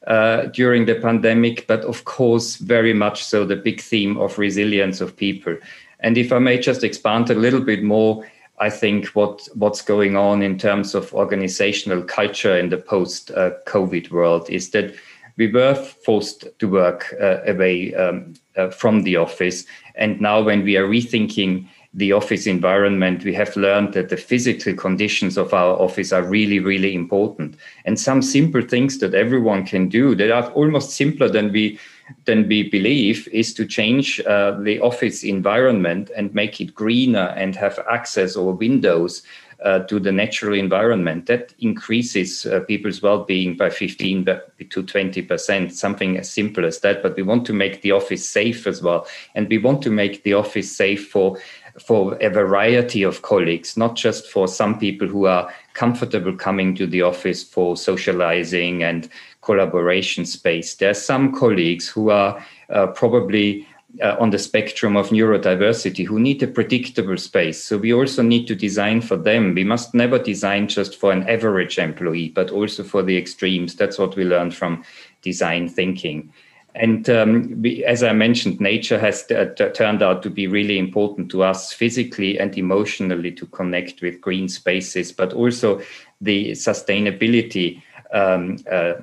uh, 0.07 0.43
during 0.47 0.85
the 0.85 0.95
pandemic 0.95 1.67
but 1.67 1.81
of 1.85 2.05
course 2.05 2.55
very 2.55 2.93
much 2.93 3.23
so 3.23 3.45
the 3.45 3.55
big 3.55 3.79
theme 3.79 4.17
of 4.17 4.37
resilience 4.39 5.01
of 5.01 5.15
people. 5.15 5.55
And 5.99 6.17
if 6.17 6.31
i 6.31 6.39
may 6.39 6.57
just 6.57 6.83
expand 6.83 7.29
a 7.29 7.35
little 7.35 7.61
bit 7.61 7.83
more 7.83 8.25
I 8.61 8.69
think 8.69 9.07
what 9.07 9.47
what's 9.53 9.81
going 9.81 10.17
on 10.17 10.41
in 10.41 10.57
terms 10.57 10.93
of 10.93 11.13
organizational 11.13 12.03
culture 12.03 12.57
in 12.57 12.69
the 12.69 12.77
post 12.77 13.31
uh, 13.31 13.51
COVID 13.65 14.11
world 14.11 14.49
is 14.49 14.71
that 14.71 14.93
we 15.37 15.47
were 15.47 15.75
forced 15.75 16.45
to 16.59 16.67
work 16.67 17.15
uh, 17.21 17.37
away 17.45 17.95
um, 17.95 18.33
uh, 18.57 18.69
from 18.69 19.03
the 19.03 19.15
office, 19.15 19.65
and 19.95 20.19
now 20.19 20.41
when 20.41 20.63
we 20.65 20.75
are 20.75 20.85
rethinking 20.85 21.69
the 21.93 22.13
office 22.13 22.45
environment, 22.45 23.23
we 23.23 23.33
have 23.33 23.55
learned 23.55 23.93
that 23.93 24.09
the 24.09 24.17
physical 24.17 24.73
conditions 24.75 25.37
of 25.37 25.53
our 25.53 25.75
office 25.79 26.13
are 26.13 26.23
really, 26.23 26.59
really 26.59 26.93
important. 26.93 27.55
And 27.85 27.99
some 27.99 28.21
simple 28.21 28.61
things 28.61 28.99
that 28.99 29.15
everyone 29.15 29.65
can 29.65 29.89
do 29.89 30.13
that 30.15 30.31
are 30.31 30.51
almost 30.51 30.91
simpler 30.91 31.29
than 31.29 31.51
we 31.51 31.79
than 32.25 32.47
we 32.47 32.67
believe 32.67 33.27
is 33.31 33.53
to 33.53 33.67
change 33.67 34.19
uh, 34.21 34.57
the 34.61 34.79
office 34.79 35.23
environment 35.23 36.09
and 36.15 36.33
make 36.33 36.59
it 36.59 36.73
greener 36.73 37.35
and 37.37 37.55
have 37.55 37.79
access 37.87 38.35
or 38.35 38.53
windows 38.53 39.21
uh, 39.63 39.79
to 39.79 39.99
the 39.99 40.11
natural 40.11 40.53
environment. 40.53 41.25
That 41.25 41.53
increases 41.59 42.45
uh, 42.45 42.61
people's 42.61 43.01
well-being 43.01 43.57
by 43.57 43.69
15 43.69 44.25
to 44.25 44.83
20 44.83 45.21
percent, 45.23 45.73
something 45.73 46.17
as 46.17 46.29
simple 46.29 46.65
as 46.65 46.79
that. 46.79 47.03
But 47.03 47.15
we 47.15 47.23
want 47.23 47.45
to 47.47 47.53
make 47.53 47.81
the 47.81 47.91
office 47.91 48.27
safe 48.27 48.65
as 48.67 48.81
well, 48.81 49.05
and 49.35 49.49
we 49.49 49.57
want 49.57 49.81
to 49.83 49.91
make 49.91 50.23
the 50.23 50.33
office 50.33 50.75
safe 50.75 51.09
for 51.09 51.37
for 51.81 52.15
a 52.21 52.29
variety 52.29 53.03
of 53.03 53.21
colleagues, 53.21 53.77
not 53.77 53.95
just 53.95 54.27
for 54.27 54.47
some 54.47 54.77
people 54.79 55.07
who 55.07 55.25
are 55.25 55.51
comfortable 55.73 56.35
coming 56.35 56.75
to 56.75 56.85
the 56.85 57.01
office 57.01 57.43
for 57.43 57.77
socializing 57.77 58.83
and 58.83 59.09
collaboration 59.41 60.25
space. 60.25 60.75
There 60.75 60.89
are 60.89 60.93
some 60.93 61.33
colleagues 61.33 61.87
who 61.87 62.09
are 62.09 62.43
uh, 62.69 62.87
probably 62.87 63.67
uh, 64.03 64.15
on 64.19 64.29
the 64.29 64.37
spectrum 64.37 64.95
of 64.95 65.09
neurodiversity 65.09 66.05
who 66.05 66.19
need 66.19 66.43
a 66.43 66.47
predictable 66.47 67.17
space. 67.17 67.63
So 67.63 67.77
we 67.77 67.93
also 67.93 68.21
need 68.21 68.45
to 68.47 68.55
design 68.55 69.01
for 69.01 69.15
them. 69.15 69.55
We 69.55 69.63
must 69.63 69.93
never 69.93 70.19
design 70.19 70.67
just 70.67 70.95
for 70.95 71.11
an 71.11 71.27
average 71.27 71.79
employee, 71.79 72.29
but 72.29 72.51
also 72.51 72.83
for 72.83 73.01
the 73.01 73.17
extremes. 73.17 73.75
That's 73.75 73.97
what 73.97 74.15
we 74.15 74.25
learned 74.25 74.53
from 74.53 74.83
design 75.21 75.67
thinking. 75.67 76.31
And 76.75 77.09
um, 77.09 77.61
we, 77.61 77.83
as 77.83 78.03
I 78.03 78.13
mentioned, 78.13 78.61
nature 78.61 78.99
has 78.99 79.25
t- 79.25 79.35
t- 79.57 79.69
turned 79.69 80.03
out 80.03 80.21
to 80.23 80.29
be 80.29 80.47
really 80.47 80.77
important 80.77 81.31
to 81.31 81.43
us 81.43 81.73
physically 81.73 82.39
and 82.39 82.55
emotionally 82.57 83.31
to 83.31 83.45
connect 83.47 84.01
with 84.01 84.21
green 84.21 84.47
spaces, 84.47 85.11
but 85.11 85.33
also 85.33 85.81
the 86.21 86.51
sustainability 86.51 87.81
um, 88.13 88.57
uh, 88.71 88.93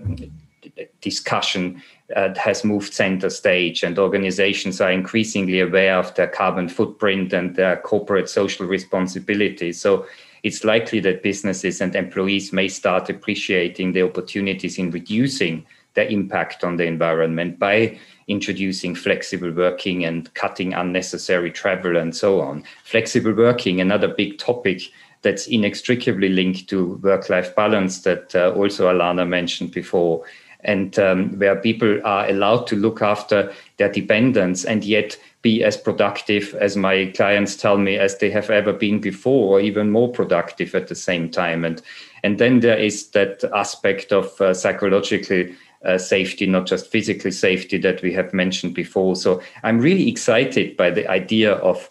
discussion 1.01 1.83
uh, 2.15 2.33
has 2.37 2.65
moved 2.65 2.95
center 2.95 3.31
stage, 3.31 3.83
and 3.83 3.99
organizations 3.99 4.81
are 4.81 4.93
increasingly 4.93 5.61
aware 5.61 5.99
of 5.99 6.15
their 6.15 6.29
carbon 6.29 6.69
footprint 6.69 7.33
and 7.33 7.57
their 7.57 7.77
corporate 7.77 8.29
social 8.29 8.67
responsibility. 8.67 9.73
So 9.73 10.07
it's 10.43 10.63
likely 10.63 11.01
that 11.01 11.23
businesses 11.23 11.81
and 11.81 11.97
employees 11.97 12.53
may 12.53 12.69
start 12.69 13.11
appreciating 13.11 13.93
the 13.93 14.03
opportunities 14.03 14.79
in 14.79 14.93
reducing 14.93 15.67
their 15.97 16.07
impact 16.07 16.63
on 16.63 16.77
the 16.77 16.85
environment 16.85 17.59
by 17.59 17.99
introducing 18.29 18.95
flexible 18.95 19.51
working 19.51 20.05
and 20.05 20.33
cutting 20.35 20.75
unnecessary 20.75 21.51
travel 21.51 21.97
and 21.97 22.15
so 22.15 22.41
on. 22.41 22.63
Flexible 22.85 23.33
working, 23.33 23.81
another 23.81 24.09
big 24.09 24.39
topic 24.39 24.83
that's 25.23 25.49
inextricably 25.49 26.29
linked 26.29 26.69
to 26.69 26.95
work 27.03 27.29
life 27.29 27.55
balance 27.57 28.03
that 28.03 28.35
uh, 28.37 28.53
also 28.53 28.89
Alana 28.93 29.27
mentioned 29.27 29.73
before 29.73 30.25
and 30.61 30.99
um, 30.99 31.39
where 31.39 31.57
people 31.57 32.01
are 32.05 32.29
allowed 32.29 32.67
to 32.67 32.77
look 32.77 33.01
after 33.01 33.53
their 33.77 33.91
dependents 33.91 34.65
and 34.65 34.85
yet 34.85 35.17
be 35.43 35.63
as 35.63 35.77
productive 35.77 36.55
as 36.61 36.77
my 36.77 37.13
clients 37.15 37.57
tell 37.57 37.79
me 37.79 37.97
as 37.97 38.19
they 38.19 38.31
have 38.31 38.51
ever 38.51 38.73
been 38.73 39.01
before 39.01 39.57
or 39.57 39.61
even 39.61 39.91
more 39.91 40.11
productive 40.11 40.75
at 40.75 40.89
the 40.89 40.95
same 40.95 41.31
time 41.31 41.65
and 41.65 41.83
and 42.25 42.39
then 42.39 42.61
there 42.61 42.79
is 42.79 43.09
that 43.11 43.45
aspect 43.55 44.13
of 44.13 44.41
uh, 44.41 44.53
psychological 44.53 45.45
uh, 45.85 45.99
safety 45.99 46.47
not 46.47 46.67
just 46.67 46.91
physical 46.91 47.31
safety 47.31 47.79
that 47.79 48.03
we 48.03 48.13
have 48.13 48.33
mentioned 48.33 48.75
before 48.75 49.15
so 49.15 49.41
i'm 49.63 49.79
really 49.79 50.09
excited 50.09 50.77
by 50.77 50.91
the 50.91 51.09
idea 51.09 51.53
of 51.55 51.89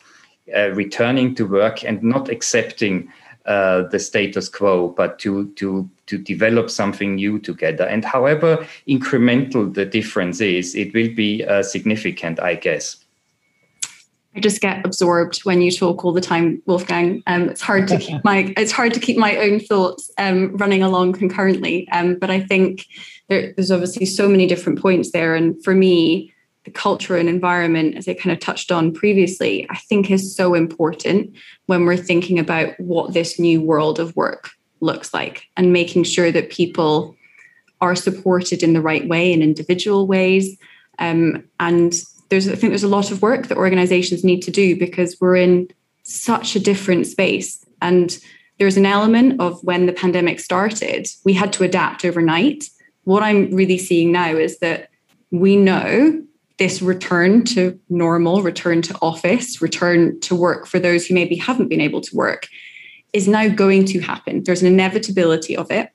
uh, 0.56 0.70
returning 0.72 1.34
to 1.36 1.46
work 1.46 1.84
and 1.84 2.04
not 2.04 2.30
accepting 2.30 3.12
uh, 3.46 3.84
the 3.90 4.00
status 4.00 4.50
quo, 4.50 4.90
but 4.90 5.20
to 5.20 5.50
to 5.54 5.88
to 6.08 6.18
develop 6.18 6.70
something 6.70 7.16
new 7.16 7.38
together. 7.38 7.86
And 7.86 8.04
however 8.04 8.66
incremental 8.88 9.72
the 9.72 9.86
difference 9.86 10.42
is, 10.42 10.74
it 10.74 10.94
will 10.96 11.14
be 11.14 11.46
uh, 11.46 11.62
significant, 11.62 12.40
I 12.40 12.56
guess. 12.56 13.05
I 14.36 14.42
just 14.42 14.60
get 14.60 14.86
absorbed 14.86 15.40
when 15.46 15.62
you 15.62 15.72
talk 15.72 16.04
all 16.04 16.12
the 16.12 16.20
time, 16.20 16.62
Wolfgang. 16.66 17.24
Um, 17.26 17.50
it's 17.50 17.62
hard 17.62 17.88
to 17.88 17.98
keep 17.98 18.24
my 18.26 18.54
it's 18.58 18.72
hard 18.72 18.94
to 18.94 19.00
keep 19.00 19.18
my 19.18 19.38
own 19.38 19.60
thoughts 19.60 20.12
um, 20.18 20.58
running 20.58 20.84
along 20.84 21.14
concurrently. 21.14 21.88
Um, 21.90 22.16
but 22.16 22.30
I 22.30 22.42
think 22.42 22.86
there, 23.30 23.54
there's 23.54 23.72
obviously 23.72 24.06
so 24.06 24.28
many 24.28 24.46
different 24.46 24.82
points 24.82 25.12
there, 25.12 25.36
and 25.36 25.64
for 25.64 25.74
me, 25.74 26.34
the 26.66 26.72
culture 26.72 27.16
and 27.16 27.30
environment, 27.30 27.96
as 27.96 28.08
I 28.10 28.14
kind 28.14 28.34
of 28.34 28.40
touched 28.40 28.72
on 28.72 28.94
previously, 28.94 29.68
I 29.70 29.78
think 29.78 30.12
is 30.12 30.36
so 30.36 30.54
important 30.54 31.34
when 31.68 31.86
we're 31.86 31.96
thinking 31.96 32.38
about 32.38 32.78
what 32.80 33.14
this 33.14 33.40
new 33.40 33.62
world 33.62 34.00
of 34.00 34.16
work 34.16 34.50
looks 34.82 35.14
like 35.14 35.46
and 35.56 35.72
making 35.72 36.04
sure 36.04 36.32
that 36.32 36.50
people 36.50 37.16
are 37.82 37.96
supported 37.96 38.64
in 38.64 38.74
the 38.74 38.82
right 38.82 39.08
way 39.08 39.32
in 39.32 39.42
individual 39.42 40.08
ways. 40.08 40.58
Um, 40.98 41.44
and 41.60 41.94
there's, 42.30 42.48
I 42.48 42.56
think 42.56 42.72
there's 42.72 42.84
a 42.84 42.88
lot 42.88 43.12
of 43.12 43.22
work 43.22 43.48
that 43.48 43.58
organizations 43.58 44.24
need 44.24 44.42
to 44.42 44.52
do 44.52 44.78
because 44.78 45.18
we're 45.20 45.36
in 45.36 45.70
such 46.04 46.56
a 46.56 46.60
different 46.60 47.08
space. 47.08 47.64
And 47.82 48.18
there's 48.60 48.78
an 48.78 48.86
element 48.86 49.42
of 49.42 49.64
when 49.64 49.86
the 49.86 49.94
pandemic 49.94 50.40
started, 50.40 51.08
we 51.24 51.34
had 51.34 51.52
to 51.54 51.64
adapt 51.64 52.06
overnight. 52.06 52.66
What 53.04 53.24
I'm 53.24 53.54
really 53.54 53.78
seeing 53.78 54.12
now 54.12 54.30
is 54.30 54.60
that 54.60 54.90
we 55.32 55.56
know 55.56 56.24
this 56.58 56.82
return 56.82 57.44
to 57.44 57.78
normal, 57.90 58.42
return 58.42 58.82
to 58.84 58.98
office, 59.02 59.62
return 59.62 60.20
to 60.22 60.36
work 60.36 60.68
for 60.68 60.80
those 60.80 61.06
who 61.06 61.14
maybe 61.14 61.36
haven't 61.36 61.68
been 61.68 61.82
able 61.82 62.02
to 62.02 62.16
work 62.16 62.48
is 63.12 63.28
now 63.28 63.48
going 63.48 63.86
to 63.86 64.00
happen. 64.00 64.44
There's 64.44 64.62
an 64.62 64.68
inevitability 64.68 65.56
of 65.56 65.70
it. 65.72 65.90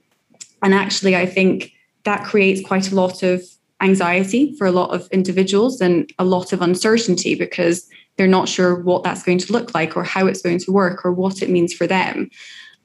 And 0.63 0.75
actually, 0.75 1.17
I 1.17 1.27
think 1.27 1.73
that 2.05 2.25
creates 2.25 2.67
quite 2.67 2.91
a 2.91 2.95
lot 2.95 3.23
of 3.23 3.43
anxiety 3.81 4.55
for 4.57 4.67
a 4.67 4.73
lot 4.73 4.91
of 4.91 5.09
individuals 5.11 5.81
and 5.81 6.13
a 6.19 6.25
lot 6.25 6.53
of 6.53 6.63
uncertainty 6.63 7.35
because 7.35 7.89
they're 8.17 8.27
not 8.27 8.49
sure 8.49 8.81
what 8.83 9.03
that's 9.03 9.23
going 9.23 9.39
to 9.39 9.53
look 9.53 9.75
like 9.75 9.97
or 9.97 10.05
how 10.05 10.27
it's 10.27 10.43
going 10.43 10.59
to 10.59 10.73
work 10.73 11.05
or 11.05 11.13
what 11.13 11.43
it 11.43 11.51
means 11.51 11.73
for 11.73 11.87
them. 11.87 12.31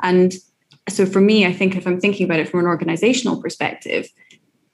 And 0.01 0.33
so, 0.87 1.05
for 1.05 1.19
me, 1.19 1.45
I 1.45 1.53
think 1.53 1.75
if 1.75 1.87
I'm 1.87 1.99
thinking 1.99 2.25
about 2.25 2.39
it 2.39 2.47
from 2.47 2.59
an 2.59 2.67
organizational 2.67 3.41
perspective, 3.41 4.07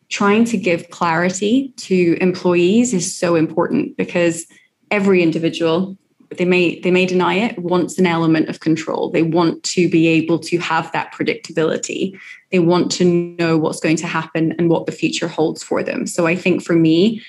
trying 0.09 0.43
to 0.45 0.57
give 0.57 0.89
clarity 0.89 1.73
to 1.77 2.17
employees 2.19 2.93
is 2.93 3.15
so 3.17 3.35
important 3.35 3.95
because 3.95 4.45
every 4.91 5.23
individual 5.23 5.97
they 6.37 6.45
may 6.45 6.79
they 6.79 6.91
may 6.91 7.05
deny 7.05 7.35
it 7.35 7.57
wants 7.59 7.97
an 7.99 8.05
element 8.05 8.49
of 8.49 8.59
control. 8.59 9.09
They 9.09 9.23
want 9.23 9.63
to 9.63 9.89
be 9.89 10.07
able 10.07 10.39
to 10.39 10.57
have 10.59 10.91
that 10.91 11.13
predictability. 11.13 12.17
They 12.51 12.59
want 12.59 12.91
to 12.93 13.05
know 13.05 13.57
what's 13.57 13.79
going 13.79 13.97
to 13.97 14.07
happen 14.07 14.53
and 14.57 14.69
what 14.69 14.85
the 14.85 14.91
future 14.91 15.27
holds 15.27 15.63
for 15.63 15.83
them. 15.83 16.07
So 16.07 16.27
i 16.27 16.35
think 16.35 16.63
for 16.63 16.73
me 16.73 17.21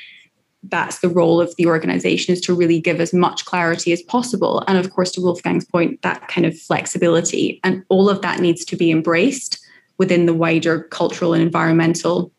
that's 0.69 1.01
the 1.01 1.09
role 1.09 1.41
of 1.41 1.53
the 1.57 1.67
organization 1.67 2.33
is 2.33 2.41
to 2.41 2.55
really 2.55 2.81
give 2.81 3.01
as 3.01 3.13
much 3.13 3.45
clarity 3.47 3.93
as 3.93 4.01
possible. 4.03 4.63
And 4.69 4.79
of 4.79 4.91
course 4.91 5.11
to 5.13 5.21
wolfgang's 5.21 5.65
point 5.65 6.01
that 6.03 6.29
kind 6.29 6.47
of 6.47 6.57
flexibility 6.57 7.61
and 7.65 7.85
all 7.89 8.09
of 8.09 8.23
that 8.23 8.41
needs 8.41 8.65
to 8.67 8.77
be 8.77 8.91
embraced 8.91 9.59
within 9.99 10.27
the 10.27 10.35
wider 10.35 10.85
cultural 10.85 11.35
and 11.35 11.43
environmental 11.43 12.33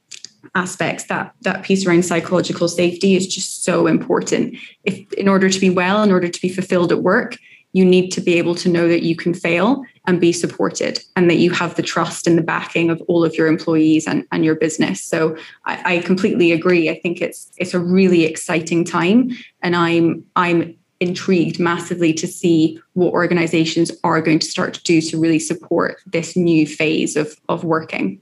aspects 0.56 1.06
that 1.06 1.34
that 1.42 1.64
piece 1.64 1.86
around 1.86 2.04
psychological 2.04 2.68
safety 2.68 3.16
is 3.16 3.28
just 3.28 3.64
so 3.64 3.88
important. 3.88 4.58
If 4.84 5.12
in 5.14 5.28
order 5.28 5.50
to 5.50 5.60
be 5.60 5.70
well 5.70 6.04
in 6.04 6.12
order 6.12 6.28
to 6.28 6.42
be 6.42 6.50
fulfilled 6.50 6.92
at 6.92 7.04
work 7.04 7.38
you 7.74 7.84
need 7.84 8.12
to 8.12 8.22
be 8.22 8.36
able 8.36 8.54
to 8.54 8.70
know 8.70 8.88
that 8.88 9.02
you 9.02 9.16
can 9.16 9.34
fail 9.34 9.84
and 10.06 10.22
be 10.22 10.32
supported 10.32 11.00
and 11.16 11.30
that 11.30 11.38
you 11.38 11.50
have 11.50 11.76
the 11.76 11.82
trust 11.82 12.28
and 12.28 12.38
the 12.38 12.44
backing 12.44 12.90
of 12.90 13.02
all 13.08 13.26
of 13.26 13.36
your 13.36 13.48
employees 13.48 14.08
and, 14.08 14.26
and 14.32 14.46
your 14.46 14.56
business. 14.56 15.04
So 15.04 15.36
I, 15.66 15.96
I 15.96 16.00
completely 16.00 16.52
agree. 16.52 16.90
I 16.90 17.00
think 17.00 17.20
it's 17.20 17.52
it's 17.58 17.74
a 17.74 17.80
really 17.80 18.24
exciting 18.24 18.86
time 18.86 19.32
and 19.62 19.76
i'm 19.76 20.24
i'm 20.36 20.76
intrigued 21.00 21.60
massively 21.60 22.14
to 22.14 22.26
see 22.26 22.80
what 22.94 23.12
organizations 23.12 23.92
are 24.04 24.22
going 24.22 24.40
to 24.40 24.48
start 24.48 24.74
to 24.74 24.84
do 24.84 25.02
to 25.02 25.20
really 25.20 25.40
support 25.40 25.98
this 26.06 26.38
new 26.38 26.66
phase 26.66 27.18
of, 27.18 27.36
of 27.50 27.66
working. 27.66 28.22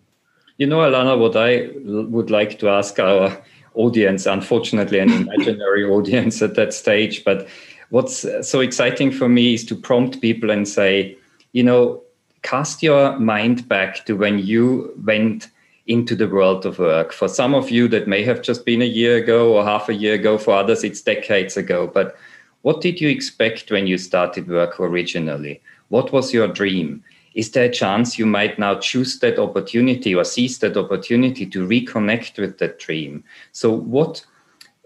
You 0.61 0.67
know, 0.67 0.77
Alana, 0.77 1.17
what 1.17 1.35
I 1.35 1.71
would 1.83 2.29
like 2.29 2.59
to 2.59 2.69
ask 2.69 2.99
our 2.99 3.35
audience, 3.73 4.27
unfortunately, 4.27 4.99
an 4.99 5.11
imaginary 5.11 5.83
audience 5.95 6.39
at 6.43 6.53
that 6.53 6.71
stage, 6.71 7.23
but 7.23 7.47
what's 7.89 8.27
so 8.47 8.59
exciting 8.59 9.11
for 9.11 9.27
me 9.27 9.55
is 9.55 9.65
to 9.65 9.75
prompt 9.75 10.21
people 10.21 10.51
and 10.51 10.67
say, 10.67 11.17
you 11.53 11.63
know, 11.63 12.03
cast 12.43 12.83
your 12.83 13.17
mind 13.17 13.67
back 13.67 14.05
to 14.05 14.13
when 14.15 14.37
you 14.37 14.93
went 15.03 15.47
into 15.87 16.15
the 16.15 16.29
world 16.29 16.63
of 16.67 16.77
work. 16.77 17.11
For 17.11 17.27
some 17.27 17.55
of 17.55 17.71
you, 17.71 17.87
that 17.87 18.07
may 18.07 18.21
have 18.21 18.43
just 18.43 18.63
been 18.63 18.83
a 18.83 18.93
year 18.99 19.17
ago 19.17 19.51
or 19.51 19.63
half 19.63 19.89
a 19.89 19.95
year 19.95 20.13
ago. 20.13 20.37
For 20.37 20.53
others, 20.53 20.83
it's 20.83 21.01
decades 21.01 21.57
ago. 21.57 21.89
But 21.91 22.15
what 22.61 22.81
did 22.81 23.01
you 23.01 23.09
expect 23.09 23.71
when 23.71 23.87
you 23.87 23.97
started 23.97 24.47
work 24.47 24.79
originally? 24.79 25.59
What 25.87 26.11
was 26.11 26.35
your 26.35 26.47
dream? 26.47 27.03
Is 27.33 27.51
there 27.51 27.65
a 27.65 27.71
chance 27.71 28.19
you 28.19 28.25
might 28.25 28.59
now 28.59 28.75
choose 28.75 29.19
that 29.19 29.39
opportunity 29.39 30.13
or 30.13 30.23
seize 30.23 30.59
that 30.59 30.75
opportunity 30.75 31.45
to 31.45 31.65
reconnect 31.65 32.37
with 32.37 32.57
that 32.57 32.79
dream? 32.79 33.23
So, 33.51 33.71
what 33.71 34.25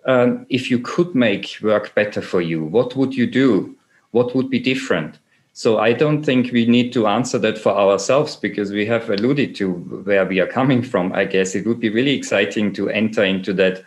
um, 0.05 0.45
if 0.49 0.69
you 0.69 0.79
could 0.79 1.15
make 1.15 1.57
work 1.63 1.95
better 1.95 2.21
for 2.21 2.41
you? 2.41 2.63
What 2.63 2.95
would 2.95 3.15
you 3.15 3.25
do? 3.25 3.75
What 4.11 4.35
would 4.35 4.49
be 4.49 4.59
different? 4.59 5.17
So, 5.53 5.79
I 5.79 5.93
don't 5.93 6.23
think 6.23 6.51
we 6.51 6.65
need 6.65 6.93
to 6.93 7.07
answer 7.07 7.39
that 7.39 7.57
for 7.57 7.71
ourselves 7.71 8.35
because 8.35 8.71
we 8.71 8.85
have 8.85 9.09
alluded 9.09 9.55
to 9.55 9.73
where 9.73 10.25
we 10.25 10.39
are 10.39 10.47
coming 10.47 10.83
from. 10.83 11.13
I 11.13 11.25
guess 11.25 11.55
it 11.55 11.65
would 11.65 11.79
be 11.79 11.89
really 11.89 12.13
exciting 12.13 12.73
to 12.73 12.89
enter 12.89 13.23
into 13.23 13.53
that 13.53 13.83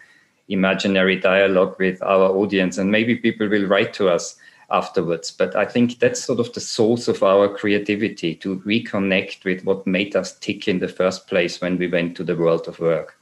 imaginary 0.48 1.16
dialogue 1.16 1.76
with 1.78 2.02
our 2.02 2.30
audience, 2.30 2.78
and 2.78 2.90
maybe 2.90 3.14
people 3.14 3.48
will 3.48 3.66
write 3.66 3.92
to 3.94 4.08
us 4.08 4.36
afterwards. 4.70 5.30
But 5.30 5.56
I 5.56 5.64
think 5.64 5.98
that's 5.98 6.22
sort 6.22 6.40
of 6.40 6.52
the 6.52 6.60
source 6.60 7.08
of 7.08 7.22
our 7.22 7.48
creativity 7.48 8.34
to 8.36 8.60
reconnect 8.60 9.44
with 9.44 9.64
what 9.64 9.86
made 9.86 10.14
us 10.14 10.38
tick 10.38 10.68
in 10.68 10.78
the 10.78 10.88
first 10.88 11.26
place 11.26 11.60
when 11.60 11.78
we 11.78 11.88
went 11.88 12.16
to 12.16 12.24
the 12.24 12.36
world 12.36 12.68
of 12.68 12.78
work. 12.78 13.18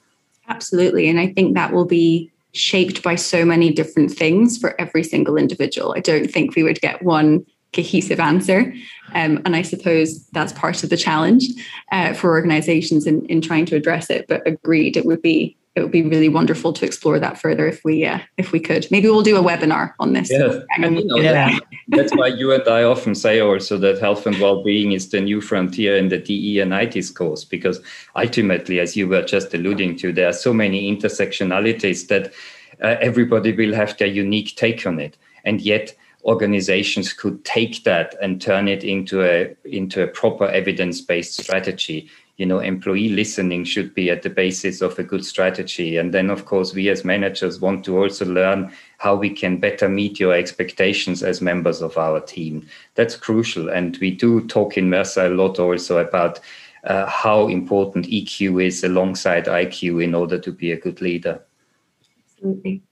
Absolutely. 0.49 1.09
And 1.09 1.19
I 1.19 1.33
think 1.33 1.55
that 1.55 1.73
will 1.73 1.85
be 1.85 2.31
shaped 2.53 3.03
by 3.03 3.15
so 3.15 3.45
many 3.45 3.71
different 3.73 4.11
things 4.11 4.59
for 4.59 4.81
every 4.81 5.03
single 5.03 5.37
individual. 5.37 5.95
I 5.97 6.01
don't 6.01 6.31
think 6.31 6.57
we 6.57 6.63
would 6.63 6.81
get 6.81 7.03
one 7.03 7.45
cohesive 7.73 8.21
answer. 8.21 8.75
Um, 9.15 9.43
and 9.45 9.55
I 9.55 9.63
suppose 9.63 10.27
that's 10.29 10.53
part 10.53 10.83
of 10.83 10.91
the 10.91 10.97
challenge 10.97 11.45
uh, 11.93 12.15
for 12.15 12.31
organizations 12.31 13.07
in, 13.07 13.27
in 13.27 13.41
trying 13.41 13.67
to 13.67 13.77
address 13.77 14.09
it. 14.09 14.27
But 14.29 14.47
agreed, 14.47 14.97
it 14.97 15.05
would 15.05 15.21
be 15.21 15.57
it 15.77 15.83
would 15.83 15.93
be 15.93 16.03
really 16.03 16.31
wonderful 16.31 16.73
to 16.73 16.87
explore 16.87 17.19
that 17.19 17.39
further 17.39 17.67
if 17.67 17.85
we 17.85 18.07
uh, 18.07 18.19
if 18.39 18.51
we 18.51 18.59
could. 18.59 18.89
Maybe 18.91 19.09
we'll 19.09 19.23
do 19.23 19.37
a 19.37 19.43
webinar 19.43 19.93
on 20.01 20.15
this. 20.15 20.31
Yeah, 20.31 20.61
and, 20.79 20.99
you 20.99 21.05
know, 21.05 21.19
yeah. 21.19 21.59
that's 21.89 22.15
why 22.17 22.29
you 22.29 22.53
and 22.53 22.67
I 22.67 22.83
often 22.83 23.15
say 23.15 23.41
also 23.41 23.77
that 23.79 24.01
health 24.01 24.27
and 24.27 24.41
well-being 24.41 24.93
is 24.93 25.11
the 25.11 25.21
new 25.21 25.43
frontier 25.43 25.97
in 25.97 26.09
the 26.09 26.17
DE 26.17 26.61
and 26.61 26.75
I 26.75 26.87
discourse 26.87 27.45
because 27.45 27.81
ultimately, 28.17 28.81
as 28.81 28.97
you 28.97 29.07
were 29.07 29.23
just 29.23 29.53
alluding 29.53 29.97
to, 29.99 30.13
there 30.13 30.29
are 30.29 30.33
so 30.33 30.55
many 30.55 30.91
intersectionalities 30.91 32.09
that 32.09 32.33
uh, 32.83 32.97
everybody 33.01 33.53
will 33.53 33.75
have 33.75 33.99
their 33.99 34.09
unique 34.09 34.57
take 34.57 34.87
on 34.87 34.99
it, 34.99 35.19
and 35.45 35.61
yet 35.61 35.95
organizations 36.25 37.13
could 37.13 37.45
take 37.45 37.85
that 37.85 38.17
and 38.23 38.41
turn 38.41 38.67
it 38.67 38.83
into 38.83 39.23
a 39.23 39.55
into 39.65 40.03
a 40.03 40.09
proper 40.09 40.47
evidence-based 40.47 41.35
strategy 41.35 42.09
you 42.37 42.45
know 42.45 42.59
employee 42.59 43.09
listening 43.09 43.65
should 43.65 43.95
be 43.95 44.11
at 44.11 44.23
the 44.23 44.31
basis 44.31 44.83
of 44.83 44.99
a 44.99 45.03
good 45.03 45.25
strategy. 45.25 45.97
And 45.97 46.13
then 46.13 46.31
of 46.31 46.45
course 46.45 46.75
we 46.75 46.89
as 46.91 47.05
managers 47.05 47.61
want 47.61 47.85
to 47.87 47.99
also 47.99 48.27
learn 48.27 48.73
how 48.99 49.15
we 49.15 49.31
can 49.31 49.59
better 49.59 49.89
meet 49.89 50.21
your 50.21 50.35
expectations 50.35 51.23
as 51.23 51.41
members 51.41 51.81
of 51.81 51.97
our 51.97 52.21
team. 52.21 52.67
That's 52.95 53.17
crucial. 53.17 53.69
And 53.71 53.97
we 53.99 54.11
do 54.11 54.47
talk 54.49 54.77
in 54.77 54.91
mercer 54.91 55.27
a 55.27 55.31
lot 55.31 55.59
also 55.59 55.99
about 55.99 56.41
uh, 56.85 57.07
how 57.07 57.49
important 57.49 58.07
eq 58.07 58.63
is 58.63 58.85
alongside 58.85 59.47
iq 59.47 60.05
in 60.05 60.15
order 60.15 60.39
to 60.39 60.53
be 60.53 60.73
a 60.73 60.77
good 60.77 61.01
leader. 61.01 61.43
Absolutely. 62.37 62.83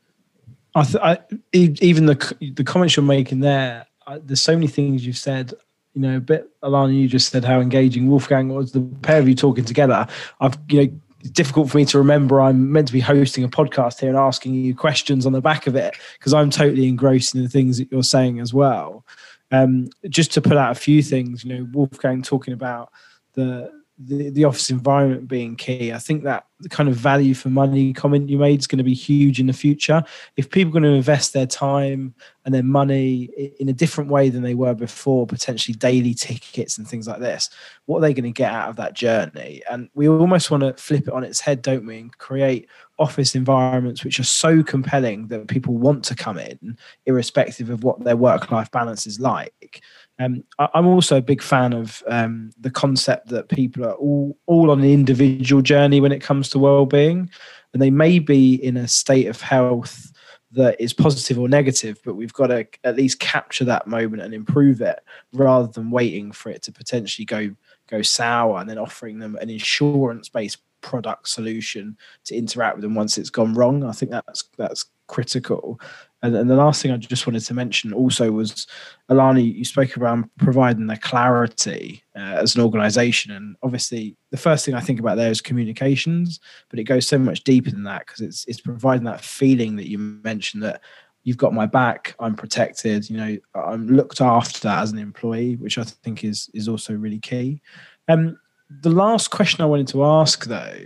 I, 0.75 0.83
th- 0.83 0.97
I 1.03 1.19
even 1.53 2.07
the 2.07 2.53
the 2.55 2.65
comments 2.65 2.97
you're 2.97 3.05
making 3.05 3.41
there 3.41 3.87
I, 4.07 4.19
there's 4.19 4.43
so 4.43 4.55
many 4.55 4.67
things 4.67 5.07
you've 5.07 5.19
said 5.19 5.53
you 5.95 6.01
know, 6.01 6.17
a 6.17 6.21
bit 6.21 6.49
Alana, 6.63 6.95
you 6.95 7.09
just 7.09 7.31
said 7.31 7.45
how 7.45 7.61
engaging 7.61 8.09
Wolfgang 8.09 8.49
was. 8.49 8.73
The 8.73 8.81
pair 9.03 9.21
of 9.21 9.29
you 9.29 9.35
talking 9.35 9.65
together, 9.65 10.07
I've 10.41 10.59
you 10.69 10.85
know, 10.85 11.01
it's 11.21 11.31
difficult 11.31 11.71
for 11.71 11.79
me 11.79 11.87
to 11.87 11.99
remember 11.99 12.41
I'm 12.41 12.71
meant 12.71 12.89
to 12.89 12.93
be 12.93 13.01
hosting 13.01 13.45
a 13.45 13.49
podcast 13.49 14.01
here 14.01 14.11
and 14.11 14.19
asking 14.19 14.55
you 14.55 14.75
questions 14.75 15.25
on 15.25 15.33
the 15.33 15.41
back 15.41 15.67
of 15.67 15.75
it 15.75 15.95
because 16.19 16.35
I'm 16.35 16.51
totally 16.51 16.87
engrossed 16.87 17.35
in 17.35 17.43
the 17.43 17.49
things 17.49 17.79
that 17.79 17.91
you're 17.91 18.03
saying 18.03 18.41
as 18.41 18.53
well. 18.53 19.07
Um, 19.51 19.89
just 20.09 20.33
to 20.33 20.43
put 20.43 20.57
out 20.57 20.73
a 20.73 20.79
few 20.79 21.03
things, 21.03 21.45
you 21.45 21.55
know, 21.55 21.69
Wolfgang 21.73 22.23
talking 22.23 22.53
about 22.53 22.91
the 23.35 23.71
the, 23.99 24.31
the 24.31 24.45
office 24.45 24.71
environment 24.71 25.29
being 25.29 25.55
key. 25.55 25.93
I 25.93 25.99
think 25.99 26.25
that 26.25 26.47
the 26.61 26.69
kind 26.69 26.89
of 26.89 26.97
value 26.97 27.35
for 27.35 27.49
money 27.49 27.93
comment 27.93 28.29
you 28.29 28.39
made 28.39 28.59
is 28.59 28.67
going 28.67 28.79
to 28.79 28.85
be 28.85 28.95
huge 28.95 29.39
in 29.39 29.47
the 29.47 29.53
future. 29.53 30.03
If 30.37 30.51
people 30.51 30.71
are 30.71 30.81
going 30.81 30.91
to 30.91 30.97
invest 30.97 31.33
their 31.33 31.47
time 31.47 32.15
and 32.45 32.55
their 32.55 32.63
money 32.63 33.25
in 33.61 33.69
a 33.69 33.73
different 33.73 34.11
way 34.11 34.31
than 34.31 34.43
they 34.43 34.55
were 34.55 34.75
before, 34.75 35.27
potentially 35.27 35.75
daily 35.77 36.15
tickets 36.15 36.77
and 36.77 36.89
things 36.89 37.07
like 37.07 37.21
this, 37.21 37.51
what 37.87 37.99
are 37.99 38.03
they 38.03 38.15
going 38.15 38.25
to 38.25 38.31
get 38.31 38.53
out 38.53 38.69
of 38.69 38.77
that 38.77 38.95
journey? 38.95 39.63
And 39.71 39.89
we 39.95 40.09
almost 40.09 40.51
want 40.51 40.63
to 40.63 40.75
flip 40.75 41.07
it 41.07 41.15
on 41.15 41.25
its 41.25 41.41
head, 41.41 41.63
don't 41.63 41.87
we, 41.87 41.99
and 41.99 42.19
create 42.19 42.69
office 42.99 43.35
environments 43.35 44.05
which 44.05 44.21
are 44.21 44.25
so 44.25 44.63
compelling 44.63 45.27
that 45.29 45.49
people 45.49 45.77
want 45.77 46.05
to 46.05 46.15
come 46.15 46.39
in, 46.39 46.79
irrespective 47.07 47.71
of 47.71 47.85
what 47.85 48.03
their 48.05 48.17
work 48.17 48.51
life 48.51 48.71
balance 48.71 49.07
is 49.07 49.21
like. 49.21 49.83
Um, 50.19 50.45
I, 50.59 50.69
am 50.75 50.87
also 50.87 51.17
a 51.17 51.23
big 51.23 51.43
fan 51.43 51.73
of 51.73 52.03
um, 52.07 52.51
the 52.59 52.71
concept 52.71 53.29
that 53.29 53.49
people 53.49 53.85
are 53.85 53.95
all 53.95 54.37
all 54.47 54.71
on 54.71 54.81
an 54.81 54.91
individual 54.91 55.61
journey 55.61 56.01
when 56.01 56.13
it 56.13 56.23
comes 56.23 56.49
to 56.51 56.59
well-being, 56.59 57.29
and 57.73 57.83
they 57.83 57.91
may 57.91 58.19
be 58.21 58.55
in 58.55 58.77
a 58.77 58.87
state 58.87 59.27
of 59.27 59.41
health 59.41 60.13
that 60.53 60.81
is 60.81 60.93
positive 60.93 61.39
or 61.39 61.49
negative, 61.49 61.99
but 62.05 62.15
we've 62.15 62.33
got 62.33 62.47
to 62.47 62.67
at 62.85 62.97
least 62.97 63.19
capture 63.19 63.65
that 63.65 63.89
moment 63.89 64.23
and 64.23 64.33
improve 64.33 64.81
it 64.81 65.01
rather 65.33 65.67
than 65.67 65.91
waiting 65.91 66.31
for 66.31 66.51
it 66.51 66.63
to 66.63 66.73
potentially 66.73 67.25
go 67.25 67.55
go 67.89 68.01
sour 68.01 68.61
and 68.61 68.71
then 68.71 68.79
offering 68.79 69.19
them 69.19 69.37
an 69.41 69.51
insurance-based 69.51 70.59
product 70.81 71.29
solution 71.29 71.97
to 72.25 72.37
interact 72.37 72.77
with 72.77 72.83
them 72.83 72.95
once 72.95 73.19
it's 73.19 73.31
gone 73.31 73.55
wrong. 73.55 73.85
I 73.85 73.93
think 73.93 74.13
that's 74.13 74.45
that's 74.57 74.87
critical. 75.07 75.81
And, 76.25 76.35
and 76.35 76.49
the 76.49 76.57
last 76.57 76.81
thing 76.81 76.91
I 76.91 76.97
just 76.97 77.27
wanted 77.27 77.45
to 77.45 77.53
mention 77.53 77.93
also 77.93 78.33
was, 78.33 78.67
Alana, 79.11 79.45
you 79.45 79.63
spoke 79.63 79.99
around 79.99 80.31
providing 80.39 80.87
the 80.87 80.97
clarity 80.97 82.03
uh, 82.17 82.41
as 82.41 82.57
an 82.57 82.63
organization. 82.63 83.31
And 83.33 83.57
obviously, 83.63 84.17
the 84.31 84.39
first 84.39 84.65
thing 84.65 84.75
I 84.75 84.81
think 84.81 84.99
about 84.99 85.19
there 85.19 85.31
is 85.31 85.43
communications, 85.43 86.41
but 86.71 86.79
it 86.79 86.85
goes 86.85 87.07
so 87.07 87.19
much 87.19 87.45
deeper 87.45 87.71
than 87.71 87.85
that 87.85 88.07
because 88.07 88.23
it's, 88.23 88.47
it's 88.47 88.63
providing 88.63 89.05
that 89.05 89.21
feeling 89.21 89.77
that 89.77 89.91
you 89.91 89.99
mentioned 89.99 90.63
that 90.63 90.81
you've 91.25 91.37
got 91.37 91.53
my 91.53 91.67
back, 91.67 92.15
I'm 92.19 92.35
protected, 92.35 93.11
you 93.11 93.19
know, 93.19 93.37
I'm 93.55 93.87
looked 93.89 94.23
after 94.23 94.69
as 94.69 94.93
an 94.93 94.99
employee, 94.99 95.57
which 95.57 95.77
I 95.77 95.85
think 95.85 96.25
is, 96.25 96.49
is 96.55 96.69
also 96.69 96.95
really 96.95 97.19
key. 97.19 97.61
Um, 98.09 98.39
the 98.81 98.91
last 98.91 99.31
question 99.31 99.61
I 99.61 99.67
wanted 99.67 99.89
to 99.89 100.05
ask 100.05 100.47
though 100.47 100.81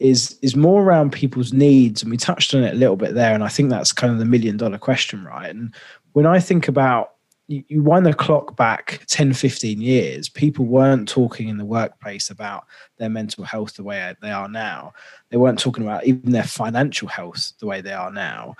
is 0.00 0.38
is 0.42 0.56
more 0.56 0.82
around 0.82 1.12
people's 1.12 1.52
needs 1.52 2.02
and 2.02 2.10
we 2.10 2.16
touched 2.16 2.54
on 2.54 2.64
it 2.64 2.72
a 2.72 2.78
little 2.78 2.96
bit 2.96 3.14
there 3.14 3.34
and 3.34 3.44
i 3.44 3.48
think 3.48 3.70
that's 3.70 3.92
kind 3.92 4.12
of 4.12 4.18
the 4.18 4.24
million 4.24 4.56
dollar 4.56 4.78
question 4.78 5.22
right? 5.24 5.50
And 5.50 5.74
when 6.12 6.26
i 6.26 6.40
think 6.40 6.66
about 6.68 7.12
you, 7.50 7.82
wind 7.82 8.06
the 8.06 8.14
clock 8.14 8.56
back 8.56 9.02
10 9.08 9.34
15 9.34 9.80
years 9.80 10.28
people 10.28 10.64
weren't 10.64 11.08
talking 11.08 11.48
in 11.48 11.58
the 11.58 11.64
workplace 11.64 12.30
about 12.30 12.64
their 12.98 13.10
mental 13.10 13.42
health 13.42 13.74
the 13.74 13.82
way 13.82 14.14
they 14.22 14.30
are 14.30 14.48
now. 14.48 14.92
They 15.30 15.36
weren't 15.36 15.58
talking 15.58 15.82
about 15.82 16.06
even 16.06 16.30
their 16.30 16.44
financial 16.44 17.08
health 17.08 17.52
the 17.58 17.66
way 17.66 17.80
they 17.80 17.92
are 17.92 18.12
now. 18.12 18.54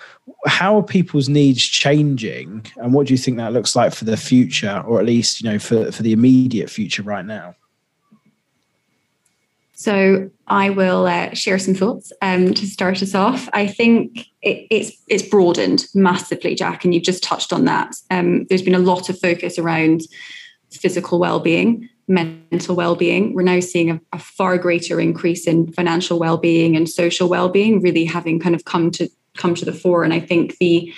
How 0.46 0.78
are 0.78 0.82
people's 0.82 1.28
needs 1.28 1.62
changing 1.62 2.66
and 2.76 2.92
what 2.92 3.06
do 3.06 3.14
you 3.14 3.18
think 3.18 3.36
that 3.36 3.52
looks 3.52 3.76
like 3.76 3.92
for 3.92 4.06
the 4.06 4.16
future 4.16 4.82
or 4.86 4.98
at 4.98 5.06
least 5.06 5.40
you 5.40 5.48
know 5.48 5.58
for, 5.58 5.92
for 5.92 6.02
the 6.02 6.12
immediate 6.12 6.68
future 6.68 7.02
right 7.02 7.24
now 7.24 7.54
so 9.80 10.30
I 10.46 10.68
will 10.68 11.06
uh, 11.06 11.32
share 11.32 11.58
some 11.58 11.72
thoughts 11.72 12.12
um, 12.20 12.52
to 12.52 12.66
start 12.66 13.02
us 13.02 13.14
off. 13.14 13.48
I 13.54 13.66
think 13.66 14.26
it, 14.42 14.66
it's 14.70 14.92
it's 15.08 15.22
broadened 15.22 15.86
massively, 15.94 16.54
Jack, 16.54 16.84
and 16.84 16.92
you've 16.92 17.02
just 17.02 17.22
touched 17.22 17.50
on 17.50 17.64
that. 17.64 17.96
Um, 18.10 18.44
there's 18.50 18.60
been 18.60 18.74
a 18.74 18.78
lot 18.78 19.08
of 19.08 19.18
focus 19.18 19.58
around 19.58 20.02
physical 20.70 21.18
well-being, 21.18 21.88
mental 22.08 22.76
well-being. 22.76 23.32
We're 23.32 23.40
now 23.40 23.60
seeing 23.60 23.90
a, 23.90 24.00
a 24.12 24.18
far 24.18 24.58
greater 24.58 25.00
increase 25.00 25.46
in 25.46 25.72
financial 25.72 26.18
well-being 26.18 26.76
and 26.76 26.86
social 26.86 27.30
well-being, 27.30 27.80
really 27.80 28.04
having 28.04 28.38
kind 28.38 28.54
of 28.54 28.66
come 28.66 28.90
to 28.90 29.08
come 29.38 29.54
to 29.54 29.64
the 29.64 29.72
fore. 29.72 30.04
And 30.04 30.12
I 30.12 30.20
think 30.20 30.58
the 30.58 30.92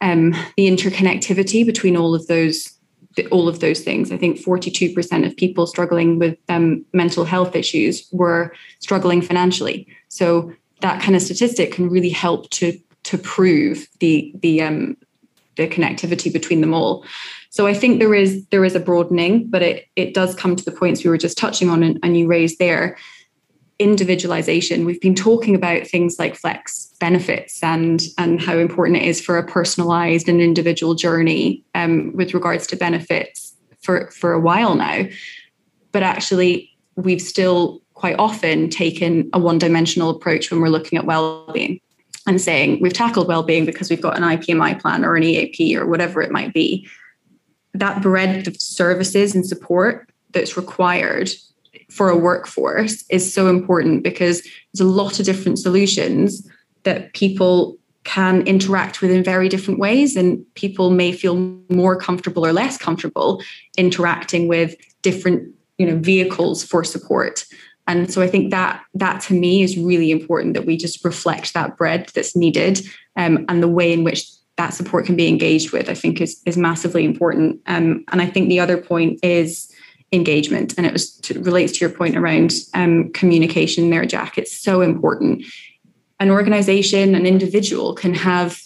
um, 0.00 0.36
the 0.56 0.68
interconnectivity 0.68 1.66
between 1.66 1.96
all 1.96 2.14
of 2.14 2.28
those 2.28 2.79
all 3.30 3.48
of 3.48 3.60
those 3.60 3.80
things. 3.80 4.12
I 4.12 4.16
think 4.16 4.38
42% 4.38 5.26
of 5.26 5.36
people 5.36 5.66
struggling 5.66 6.18
with 6.18 6.38
um, 6.48 6.84
mental 6.92 7.24
health 7.24 7.56
issues 7.56 8.08
were 8.12 8.54
struggling 8.78 9.20
financially. 9.20 9.86
So 10.08 10.52
that 10.80 11.02
kind 11.02 11.16
of 11.16 11.22
statistic 11.22 11.72
can 11.72 11.88
really 11.88 12.10
help 12.10 12.50
to 12.50 12.78
to 13.02 13.18
prove 13.18 13.88
the 14.00 14.32
the 14.40 14.62
um, 14.62 14.96
the 15.56 15.68
connectivity 15.68 16.32
between 16.32 16.60
them 16.60 16.74
all. 16.74 17.04
So 17.50 17.66
I 17.66 17.74
think 17.74 17.98
there 17.98 18.14
is 18.14 18.46
there 18.46 18.64
is 18.64 18.74
a 18.74 18.80
broadening, 18.80 19.48
but 19.48 19.62
it 19.62 19.86
it 19.96 20.14
does 20.14 20.34
come 20.34 20.56
to 20.56 20.64
the 20.64 20.72
points 20.72 21.02
we 21.02 21.10
were 21.10 21.18
just 21.18 21.38
touching 21.38 21.68
on 21.68 21.82
and, 21.82 21.98
and 22.02 22.16
you 22.16 22.26
raised 22.26 22.58
there 22.58 22.96
individualization. 23.78 24.84
We've 24.84 25.00
been 25.00 25.14
talking 25.14 25.54
about 25.54 25.86
things 25.86 26.16
like 26.18 26.36
flex 26.36 26.89
benefits 27.00 27.60
and 27.62 28.02
and 28.18 28.40
how 28.40 28.56
important 28.56 28.98
it 28.98 29.04
is 29.04 29.20
for 29.20 29.36
a 29.36 29.46
personalized 29.46 30.28
and 30.28 30.40
individual 30.40 30.94
journey 30.94 31.64
um, 31.74 32.14
with 32.14 32.34
regards 32.34 32.66
to 32.68 32.76
benefits 32.76 33.56
for 33.80 34.10
for 34.12 34.32
a 34.32 34.40
while 34.40 34.76
now. 34.76 35.04
But 35.90 36.04
actually, 36.04 36.70
we've 36.94 37.22
still 37.22 37.82
quite 37.94 38.18
often 38.18 38.70
taken 38.70 39.28
a 39.32 39.38
one-dimensional 39.38 40.10
approach 40.10 40.50
when 40.50 40.60
we're 40.60 40.68
looking 40.68 40.96
at 40.96 41.04
well-being 41.04 41.80
and 42.26 42.40
saying 42.40 42.78
we've 42.80 42.92
tackled 42.92 43.28
well-being 43.28 43.66
because 43.66 43.90
we've 43.90 44.00
got 44.00 44.16
an 44.16 44.22
IPMI 44.22 44.80
plan 44.80 45.04
or 45.04 45.16
an 45.16 45.22
EAP 45.22 45.76
or 45.76 45.86
whatever 45.86 46.22
it 46.22 46.30
might 46.30 46.54
be. 46.54 46.88
That 47.74 48.00
breadth 48.00 48.46
of 48.46 48.60
services 48.60 49.34
and 49.34 49.44
support 49.44 50.08
that's 50.30 50.56
required 50.56 51.30
for 51.90 52.08
a 52.08 52.16
workforce 52.16 53.04
is 53.10 53.32
so 53.32 53.48
important 53.48 54.02
because 54.02 54.42
there's 54.72 54.86
a 54.86 54.90
lot 54.90 55.18
of 55.18 55.26
different 55.26 55.58
solutions 55.58 56.48
that 56.84 57.12
people 57.14 57.78
can 58.04 58.42
interact 58.46 59.02
with 59.02 59.10
in 59.10 59.22
very 59.22 59.48
different 59.48 59.78
ways 59.78 60.16
and 60.16 60.42
people 60.54 60.90
may 60.90 61.12
feel 61.12 61.36
more 61.68 61.96
comfortable 61.96 62.46
or 62.46 62.52
less 62.52 62.78
comfortable 62.78 63.42
interacting 63.76 64.48
with 64.48 64.74
different 65.02 65.52
you 65.78 65.86
know 65.86 65.96
vehicles 65.98 66.64
for 66.64 66.82
support 66.82 67.44
and 67.86 68.10
so 68.10 68.22
i 68.22 68.26
think 68.26 68.50
that 68.50 68.82
that 68.94 69.20
to 69.20 69.34
me 69.34 69.62
is 69.62 69.76
really 69.76 70.10
important 70.10 70.54
that 70.54 70.64
we 70.64 70.76
just 70.76 71.04
reflect 71.04 71.52
that 71.52 71.76
breadth 71.76 72.12
that's 72.14 72.34
needed 72.34 72.80
um, 73.16 73.44
and 73.48 73.62
the 73.62 73.68
way 73.68 73.92
in 73.92 74.02
which 74.02 74.30
that 74.56 74.70
support 74.70 75.04
can 75.04 75.16
be 75.16 75.28
engaged 75.28 75.70
with 75.70 75.90
i 75.90 75.94
think 75.94 76.20
is 76.22 76.40
is 76.46 76.56
massively 76.56 77.04
important 77.04 77.60
um, 77.66 78.02
and 78.12 78.22
i 78.22 78.26
think 78.26 78.48
the 78.48 78.60
other 78.60 78.78
point 78.78 79.18
is 79.22 79.70
engagement. 80.12 80.74
And 80.76 80.86
it 80.86 80.92
was 80.92 81.12
to, 81.18 81.40
relates 81.40 81.72
to 81.72 81.80
your 81.80 81.90
point 81.90 82.16
around 82.16 82.52
um, 82.74 83.12
communication 83.12 83.90
there, 83.90 84.04
Jack. 84.04 84.38
It's 84.38 84.56
so 84.56 84.80
important. 84.80 85.44
An 86.20 86.30
organization, 86.30 87.14
an 87.14 87.26
individual 87.26 87.94
can 87.94 88.14
have 88.14 88.60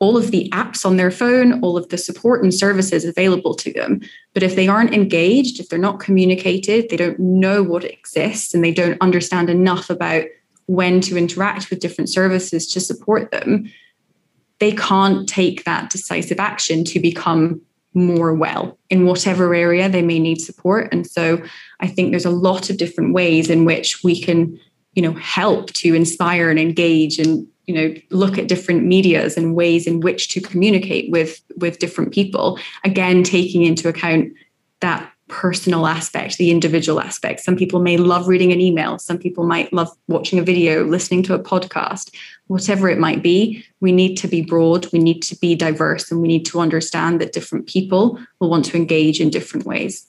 all 0.00 0.16
of 0.16 0.30
the 0.30 0.48
apps 0.50 0.84
on 0.84 0.96
their 0.96 1.10
phone, 1.10 1.62
all 1.62 1.76
of 1.76 1.88
the 1.90 1.98
support 1.98 2.42
and 2.42 2.52
services 2.52 3.04
available 3.04 3.54
to 3.54 3.72
them. 3.72 4.00
But 4.32 4.42
if 4.42 4.56
they 4.56 4.66
aren't 4.66 4.94
engaged, 4.94 5.60
if 5.60 5.68
they're 5.68 5.78
not 5.78 6.00
communicated, 6.00 6.88
they 6.88 6.96
don't 6.96 7.20
know 7.20 7.62
what 7.62 7.84
exists 7.84 8.54
and 8.54 8.64
they 8.64 8.72
don't 8.72 9.00
understand 9.00 9.50
enough 9.50 9.90
about 9.90 10.24
when 10.66 11.00
to 11.02 11.18
interact 11.18 11.68
with 11.68 11.80
different 11.80 12.08
services 12.08 12.66
to 12.68 12.80
support 12.80 13.30
them, 13.30 13.70
they 14.58 14.72
can't 14.72 15.28
take 15.28 15.64
that 15.64 15.90
decisive 15.90 16.38
action 16.38 16.84
to 16.84 17.00
become 17.00 17.60
more 17.92 18.32
well 18.34 18.78
in 18.88 19.04
whatever 19.04 19.52
area 19.54 19.88
they 19.88 20.02
may 20.02 20.18
need 20.18 20.40
support. 20.40 20.88
And 20.92 21.06
so 21.06 21.42
I 21.80 21.88
think 21.88 22.10
there's 22.10 22.24
a 22.24 22.30
lot 22.30 22.70
of 22.70 22.76
different 22.76 23.12
ways 23.12 23.50
in 23.50 23.64
which 23.64 24.04
we 24.04 24.20
can, 24.20 24.60
you 24.94 25.02
know, 25.02 25.12
help 25.12 25.72
to 25.74 25.94
inspire 25.94 26.50
and 26.50 26.58
engage 26.58 27.18
and 27.18 27.46
you 27.66 27.74
know 27.74 27.94
look 28.10 28.36
at 28.36 28.48
different 28.48 28.84
medias 28.84 29.36
and 29.36 29.54
ways 29.54 29.86
in 29.86 30.00
which 30.00 30.28
to 30.30 30.40
communicate 30.40 31.10
with 31.12 31.40
with 31.56 31.78
different 31.78 32.12
people 32.12 32.58
again 32.82 33.22
taking 33.22 33.62
into 33.62 33.88
account 33.88 34.32
that 34.80 35.12
personal 35.30 35.86
aspect, 35.86 36.36
the 36.36 36.50
individual 36.50 37.00
aspect. 37.00 37.40
Some 37.40 37.56
people 37.56 37.80
may 37.80 37.96
love 37.96 38.28
reading 38.28 38.52
an 38.52 38.60
email, 38.60 38.98
some 38.98 39.16
people 39.16 39.46
might 39.46 39.72
love 39.72 39.88
watching 40.08 40.38
a 40.38 40.42
video, 40.42 40.84
listening 40.84 41.22
to 41.24 41.34
a 41.34 41.38
podcast, 41.38 42.14
whatever 42.48 42.88
it 42.88 42.98
might 42.98 43.22
be. 43.22 43.64
We 43.80 43.92
need 43.92 44.16
to 44.16 44.28
be 44.28 44.42
broad, 44.42 44.92
we 44.92 44.98
need 44.98 45.22
to 45.22 45.36
be 45.36 45.54
diverse, 45.54 46.10
and 46.10 46.20
we 46.20 46.28
need 46.28 46.44
to 46.46 46.60
understand 46.60 47.20
that 47.20 47.32
different 47.32 47.68
people 47.68 48.18
will 48.40 48.50
want 48.50 48.64
to 48.66 48.76
engage 48.76 49.20
in 49.20 49.30
different 49.30 49.64
ways. 49.64 50.06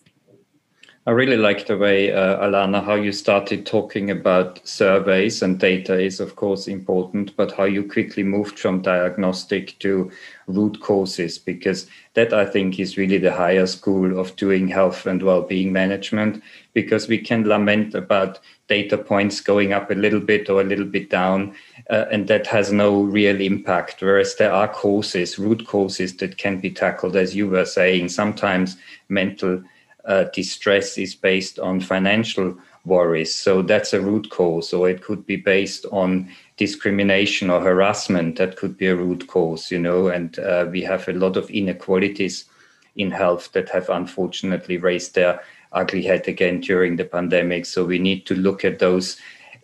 I 1.08 1.12
really 1.12 1.38
like 1.38 1.66
the 1.66 1.80
way, 1.80 2.12
uh, 2.12 2.38
Alana, 2.46 2.86
how 2.86 2.94
you 2.94 3.12
started 3.12 3.66
talking 3.66 4.12
about 4.12 4.62
surveys 4.68 5.42
and 5.42 5.60
data 5.60 6.00
is, 6.00 6.20
of 6.20 6.36
course, 6.36 6.68
important, 6.68 7.36
but 7.36 7.52
how 7.54 7.64
you 7.64 7.84
quickly 7.84 8.22
moved 8.22 8.60
from 8.60 8.84
diagnostic 8.84 9.80
to 9.80 10.12
root 10.46 10.80
causes, 10.80 11.40
because 11.40 11.88
that 12.14 12.34
I 12.34 12.46
think 12.46 12.80
is 12.80 12.98
really 12.98 13.18
the 13.18 13.34
higher 13.34 13.66
school 13.66 14.20
of 14.20 14.36
doing 14.36 14.68
health 14.68 15.08
and 15.08 15.24
well 15.24 15.42
being 15.42 15.74
management, 15.74 16.44
because 16.74 17.08
we 17.08 17.18
can 17.18 17.48
lament 17.48 17.96
about 17.96 18.40
data 18.68 18.96
points 18.96 19.42
going 19.42 19.74
up 19.74 19.90
a 19.90 19.96
little 19.96 20.20
bit 20.20 20.52
or 20.52 20.62
a 20.62 20.66
little 20.66 20.86
bit 20.86 21.10
down, 21.10 21.56
uh, 21.90 22.06
and 22.12 22.28
that 22.28 22.46
has 22.46 22.72
no 22.72 23.02
real 23.02 23.42
impact. 23.42 24.04
Whereas 24.04 24.36
there 24.36 24.54
are 24.54 24.68
causes, 24.68 25.40
root 25.40 25.66
causes 25.66 26.16
that 26.18 26.38
can 26.38 26.60
be 26.60 26.70
tackled, 26.70 27.16
as 27.16 27.36
you 27.36 27.48
were 27.48 27.66
saying, 27.66 28.10
sometimes 28.10 28.78
mental 29.10 29.64
uh, 30.06 30.26
distress 30.34 30.98
is 30.98 31.16
based 31.16 31.60
on 31.60 31.80
financial 31.80 32.58
worries. 32.86 33.34
So 33.34 33.62
that's 33.62 33.94
a 33.94 34.02
root 34.02 34.30
cause, 34.30 34.74
or 34.74 34.90
it 34.90 35.04
could 35.04 35.26
be 35.26 35.36
based 35.36 35.86
on 35.92 36.30
discrimination 36.58 37.50
or 37.50 37.62
harassment. 37.62 38.38
That 38.38 38.58
could 38.58 38.78
be 38.78 38.88
a 38.88 38.96
root 38.96 39.28
cause, 39.28 39.72
you 39.72 39.80
know. 39.80 40.08
And 40.08 40.38
uh, 40.40 40.68
we 40.70 40.82
have 40.82 41.08
a 41.08 41.14
lot 41.14 41.38
of 41.38 41.50
inequalities 41.50 42.46
in 42.96 43.12
health 43.12 43.52
that 43.54 43.70
have 43.70 43.90
unfortunately 43.90 44.78
raised 44.78 45.16
their 45.16 45.42
ugly 45.72 46.02
head 46.02 46.28
again 46.28 46.60
during 46.60 46.96
the 46.96 47.06
pandemic. 47.06 47.66
So 47.66 47.86
we 47.86 48.00
need 48.00 48.26
to 48.26 48.36
look 48.36 48.66
at 48.66 48.80
those 48.80 49.18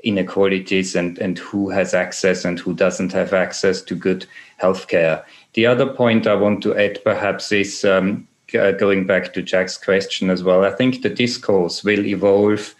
inequalities 0.03 0.95
and, 0.95 1.17
and 1.17 1.37
who 1.37 1.69
has 1.69 1.93
access 1.93 2.45
and 2.45 2.59
who 2.59 2.73
doesn't 2.73 3.11
have 3.11 3.33
access 3.33 3.81
to 3.81 3.95
good 3.95 4.25
healthcare. 4.61 5.23
The 5.53 5.65
other 5.65 5.87
point 5.87 6.27
I 6.27 6.35
want 6.35 6.61
to 6.63 6.77
add 6.77 7.03
perhaps 7.03 7.51
is 7.51 7.83
um, 7.83 8.27
uh, 8.55 8.71
going 8.71 9.05
back 9.05 9.33
to 9.33 9.41
Jack's 9.41 9.77
question 9.77 10.29
as 10.29 10.43
well, 10.43 10.65
I 10.65 10.71
think 10.71 11.01
the 11.01 11.09
discourse 11.09 11.83
will 11.83 12.05
evolve 12.05 12.75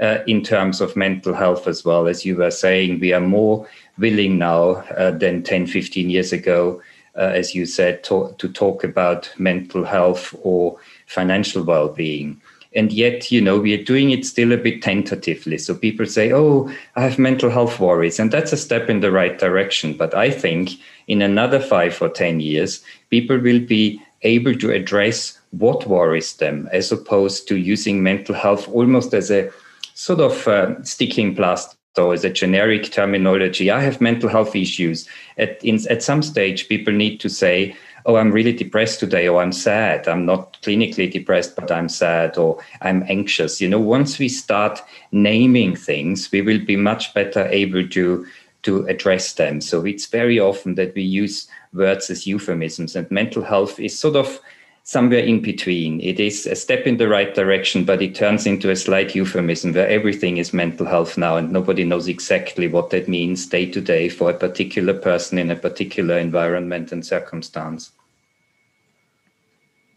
uh, 0.00 0.18
in 0.26 0.42
terms 0.42 0.80
of 0.80 0.96
mental 0.96 1.34
health 1.34 1.66
as 1.66 1.84
well. 1.84 2.06
As 2.06 2.24
you 2.24 2.36
were 2.36 2.50
saying, 2.50 3.00
we 3.00 3.12
are 3.12 3.20
more 3.20 3.68
willing 3.98 4.38
now 4.38 4.82
uh, 4.96 5.10
than 5.10 5.42
10, 5.42 5.66
15 5.66 6.10
years 6.10 6.32
ago, 6.32 6.80
uh, 7.16 7.30
as 7.34 7.54
you 7.54 7.66
said, 7.66 8.02
to, 8.04 8.34
to 8.38 8.48
talk 8.50 8.84
about 8.84 9.32
mental 9.38 9.84
health 9.84 10.34
or 10.42 10.78
financial 11.06 11.62
well 11.62 11.88
being. 11.88 12.40
And 12.74 12.90
yet, 12.90 13.30
you 13.30 13.42
know, 13.42 13.58
we 13.58 13.74
are 13.74 13.84
doing 13.84 14.10
it 14.12 14.24
still 14.24 14.50
a 14.50 14.56
bit 14.56 14.80
tentatively. 14.80 15.58
So 15.58 15.74
people 15.74 16.06
say, 16.06 16.32
oh, 16.32 16.72
I 16.96 17.02
have 17.02 17.18
mental 17.18 17.50
health 17.50 17.78
worries. 17.78 18.18
And 18.18 18.30
that's 18.30 18.52
a 18.52 18.56
step 18.56 18.88
in 18.88 19.00
the 19.00 19.12
right 19.12 19.38
direction. 19.38 19.94
But 19.94 20.14
I 20.14 20.30
think 20.30 20.70
in 21.06 21.20
another 21.20 21.60
five 21.60 22.00
or 22.00 22.08
10 22.08 22.40
years, 22.40 22.82
people 23.10 23.38
will 23.38 23.60
be 23.60 24.00
able 24.22 24.54
to 24.54 24.70
address 24.70 25.38
what 25.50 25.86
worries 25.86 26.36
them 26.36 26.68
as 26.72 26.92
opposed 26.92 27.48
to 27.48 27.56
using 27.56 28.02
mental 28.02 28.34
health 28.34 28.68
almost 28.68 29.14
as 29.14 29.30
a 29.30 29.50
sort 29.94 30.20
of 30.20 30.48
uh, 30.48 30.82
sticking 30.82 31.34
plaster 31.34 31.76
or 31.98 32.14
as 32.14 32.24
a 32.24 32.30
generic 32.30 32.90
terminology. 32.90 33.70
I 33.70 33.80
have 33.82 34.00
mental 34.00 34.28
health 34.28 34.56
issues. 34.56 35.06
At, 35.36 35.62
in, 35.62 35.78
at 35.90 36.02
some 36.02 36.22
stage, 36.22 36.68
people 36.68 36.92
need 36.92 37.20
to 37.20 37.28
say, 37.28 37.76
oh, 38.06 38.16
I'm 38.16 38.32
really 38.32 38.52
depressed 38.52 39.00
today, 39.00 39.28
or 39.28 39.42
I'm 39.42 39.52
sad. 39.52 40.08
I'm 40.08 40.24
not 40.24 40.60
clinically 40.62 41.10
depressed, 41.10 41.54
but 41.54 41.70
I'm 41.70 41.88
sad, 41.88 42.38
or 42.38 42.58
I'm 42.80 43.04
anxious. 43.08 43.60
You 43.60 43.68
know, 43.68 43.78
once 43.78 44.18
we 44.18 44.28
start 44.28 44.80
naming 45.12 45.76
things, 45.76 46.30
we 46.32 46.42
will 46.42 46.64
be 46.64 46.76
much 46.76 47.14
better 47.14 47.46
able 47.48 47.86
to 47.88 48.26
to 48.62 48.86
address 48.86 49.32
them. 49.32 49.60
So 49.60 49.84
it's 49.84 50.06
very 50.06 50.38
often 50.38 50.76
that 50.76 50.94
we 50.94 51.02
use 51.02 51.48
words 51.72 52.10
as 52.10 52.26
euphemisms, 52.26 52.96
and 52.96 53.10
mental 53.10 53.42
health 53.42 53.78
is 53.80 53.98
sort 53.98 54.16
of 54.16 54.40
somewhere 54.84 55.20
in 55.20 55.40
between. 55.40 56.00
It 56.00 56.18
is 56.18 56.46
a 56.46 56.56
step 56.56 56.86
in 56.86 56.96
the 56.96 57.08
right 57.08 57.34
direction, 57.34 57.84
but 57.84 58.02
it 58.02 58.14
turns 58.14 58.46
into 58.46 58.70
a 58.70 58.76
slight 58.76 59.14
euphemism 59.14 59.72
where 59.72 59.88
everything 59.88 60.38
is 60.38 60.52
mental 60.52 60.86
health 60.86 61.16
now, 61.16 61.36
and 61.36 61.52
nobody 61.52 61.84
knows 61.84 62.08
exactly 62.08 62.68
what 62.68 62.90
that 62.90 63.08
means 63.08 63.46
day 63.46 63.66
to 63.66 63.80
day 63.80 64.08
for 64.08 64.30
a 64.30 64.34
particular 64.34 64.94
person 64.94 65.38
in 65.38 65.50
a 65.50 65.56
particular 65.56 66.18
environment 66.18 66.92
and 66.92 67.06
circumstance. 67.06 67.92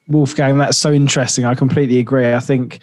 Wolfgang, 0.08 0.60
that's 0.60 0.78
so 0.78 0.92
interesting. 0.92 1.46
I 1.46 1.56
completely 1.56 1.98
agree. 1.98 2.34
I 2.34 2.40
think 2.40 2.80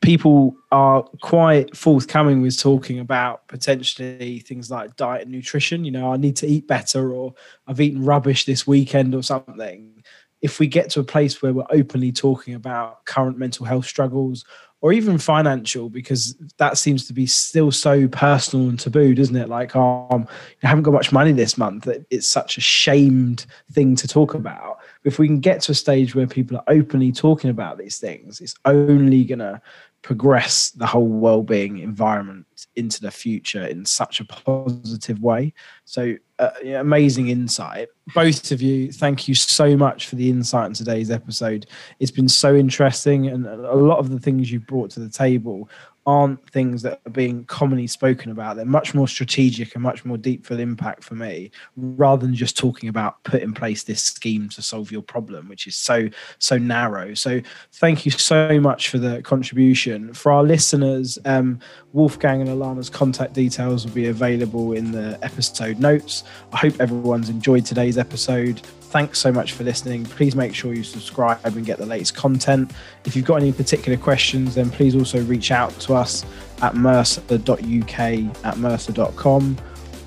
people 0.00 0.56
are 0.70 1.02
quite 1.22 1.76
forthcoming 1.76 2.42
with 2.42 2.58
talking 2.58 2.98
about 2.98 3.46
potentially 3.48 4.40
things 4.40 4.70
like 4.70 4.96
diet 4.96 5.22
and 5.22 5.32
nutrition. 5.32 5.84
You 5.84 5.92
know, 5.92 6.12
I 6.12 6.16
need 6.16 6.36
to 6.36 6.46
eat 6.46 6.66
better, 6.66 7.12
or 7.12 7.34
I've 7.66 7.80
eaten 7.80 8.04
rubbish 8.04 8.44
this 8.44 8.66
weekend, 8.66 9.14
or 9.14 9.22
something. 9.22 10.02
If 10.42 10.58
we 10.58 10.66
get 10.66 10.90
to 10.90 11.00
a 11.00 11.04
place 11.04 11.40
where 11.40 11.52
we're 11.52 11.64
openly 11.70 12.12
talking 12.12 12.54
about 12.54 13.04
current 13.06 13.38
mental 13.38 13.64
health 13.64 13.86
struggles 13.86 14.44
or 14.82 14.92
even 14.92 15.16
financial, 15.16 15.88
because 15.88 16.36
that 16.58 16.76
seems 16.76 17.06
to 17.06 17.14
be 17.14 17.26
still 17.26 17.70
so 17.70 18.06
personal 18.08 18.68
and 18.68 18.78
taboo, 18.78 19.14
doesn't 19.14 19.36
it? 19.36 19.48
Like, 19.48 19.74
um, 19.74 20.28
I 20.62 20.66
haven't 20.66 20.82
got 20.84 20.92
much 20.92 21.10
money 21.10 21.32
this 21.32 21.56
month. 21.56 21.88
It's 22.10 22.28
such 22.28 22.58
a 22.58 22.60
shamed 22.60 23.46
thing 23.72 23.96
to 23.96 24.06
talk 24.06 24.34
about. 24.34 24.80
If 25.04 25.18
we 25.18 25.26
can 25.26 25.40
get 25.40 25.60
to 25.62 25.72
a 25.72 25.74
stage 25.74 26.14
where 26.14 26.26
people 26.26 26.56
are 26.56 26.64
openly 26.66 27.12
talking 27.12 27.50
about 27.50 27.78
these 27.78 27.98
things, 27.98 28.40
it's 28.40 28.54
only 28.64 29.24
going 29.24 29.40
to 29.40 29.60
progress 30.02 30.70
the 30.70 30.86
whole 30.86 31.06
well-being 31.06 31.78
environment 31.78 32.46
into 32.76 33.00
the 33.00 33.10
future 33.10 33.64
in 33.66 33.84
such 33.84 34.20
a 34.20 34.24
positive 34.24 35.20
way 35.20 35.52
so 35.84 36.14
uh, 36.38 36.50
yeah, 36.64 36.80
amazing 36.80 37.28
insight 37.28 37.88
both 38.14 38.50
of 38.50 38.60
you 38.60 38.90
thank 38.90 39.28
you 39.28 39.34
so 39.34 39.76
much 39.76 40.08
for 40.08 40.16
the 40.16 40.28
insight 40.28 40.66
in 40.66 40.72
today's 40.72 41.10
episode 41.10 41.66
it's 42.00 42.10
been 42.10 42.28
so 42.28 42.54
interesting 42.54 43.28
and 43.28 43.46
a 43.46 43.74
lot 43.74 43.98
of 43.98 44.10
the 44.10 44.18
things 44.18 44.50
you've 44.50 44.66
brought 44.66 44.90
to 44.90 45.00
the 45.00 45.08
table 45.08 45.68
aren't 46.06 46.48
things 46.50 46.82
that 46.82 47.00
are 47.06 47.10
being 47.10 47.44
commonly 47.46 47.86
spoken 47.86 48.30
about. 48.30 48.56
They're 48.56 48.66
much 48.66 48.94
more 48.94 49.08
strategic 49.08 49.74
and 49.74 49.82
much 49.82 50.04
more 50.04 50.18
deep 50.18 50.44
for 50.44 50.58
impact 50.58 51.02
for 51.02 51.14
me, 51.14 51.50
rather 51.76 52.26
than 52.26 52.34
just 52.34 52.56
talking 52.56 52.88
about 52.88 53.22
put 53.24 53.42
in 53.42 53.54
place 53.54 53.84
this 53.84 54.02
scheme 54.02 54.48
to 54.50 54.62
solve 54.62 54.92
your 54.92 55.02
problem, 55.02 55.48
which 55.48 55.66
is 55.66 55.76
so 55.76 56.08
so 56.38 56.58
narrow. 56.58 57.14
So 57.14 57.40
thank 57.72 58.04
you 58.04 58.10
so 58.10 58.60
much 58.60 58.90
for 58.90 58.98
the 58.98 59.22
contribution. 59.22 60.12
For 60.12 60.32
our 60.32 60.42
listeners, 60.42 61.18
um, 61.24 61.58
Wolfgang 61.92 62.40
and 62.40 62.50
Alana's 62.54 62.88
contact 62.88 63.32
details 63.32 63.84
will 63.84 63.92
be 63.92 64.06
available 64.06 64.72
in 64.72 64.92
the 64.92 65.18
episode 65.22 65.78
notes. 65.78 66.24
I 66.52 66.58
hope 66.58 66.80
everyone's 66.80 67.28
enjoyed 67.28 67.64
today's 67.66 67.98
episode 67.98 68.60
thanks 68.94 69.18
so 69.18 69.32
much 69.32 69.54
for 69.54 69.64
listening. 69.64 70.04
Please 70.04 70.36
make 70.36 70.54
sure 70.54 70.72
you 70.72 70.84
subscribe 70.84 71.44
and 71.44 71.66
get 71.66 71.78
the 71.78 71.84
latest 71.84 72.14
content. 72.14 72.70
If 73.04 73.16
you've 73.16 73.24
got 73.24 73.42
any 73.42 73.50
particular 73.50 73.98
questions, 73.98 74.54
then 74.54 74.70
please 74.70 74.94
also 74.94 75.20
reach 75.24 75.50
out 75.50 75.72
to 75.80 75.94
us 75.94 76.24
at 76.62 76.76
mercer.uk 76.76 77.98
at 77.98 78.56
mercer.com 78.56 79.58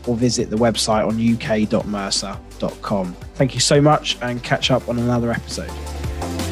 or 0.08 0.16
visit 0.16 0.50
the 0.50 0.56
website 0.56 1.06
on 1.06 1.16
uk.mercer.com. 1.34 3.14
Thank 3.36 3.54
you 3.56 3.60
so 3.60 3.82
much 3.82 4.18
and 4.22 4.42
catch 4.42 4.72
up 4.72 4.88
on 4.88 5.00
another 5.00 5.32
episode. 5.32 6.47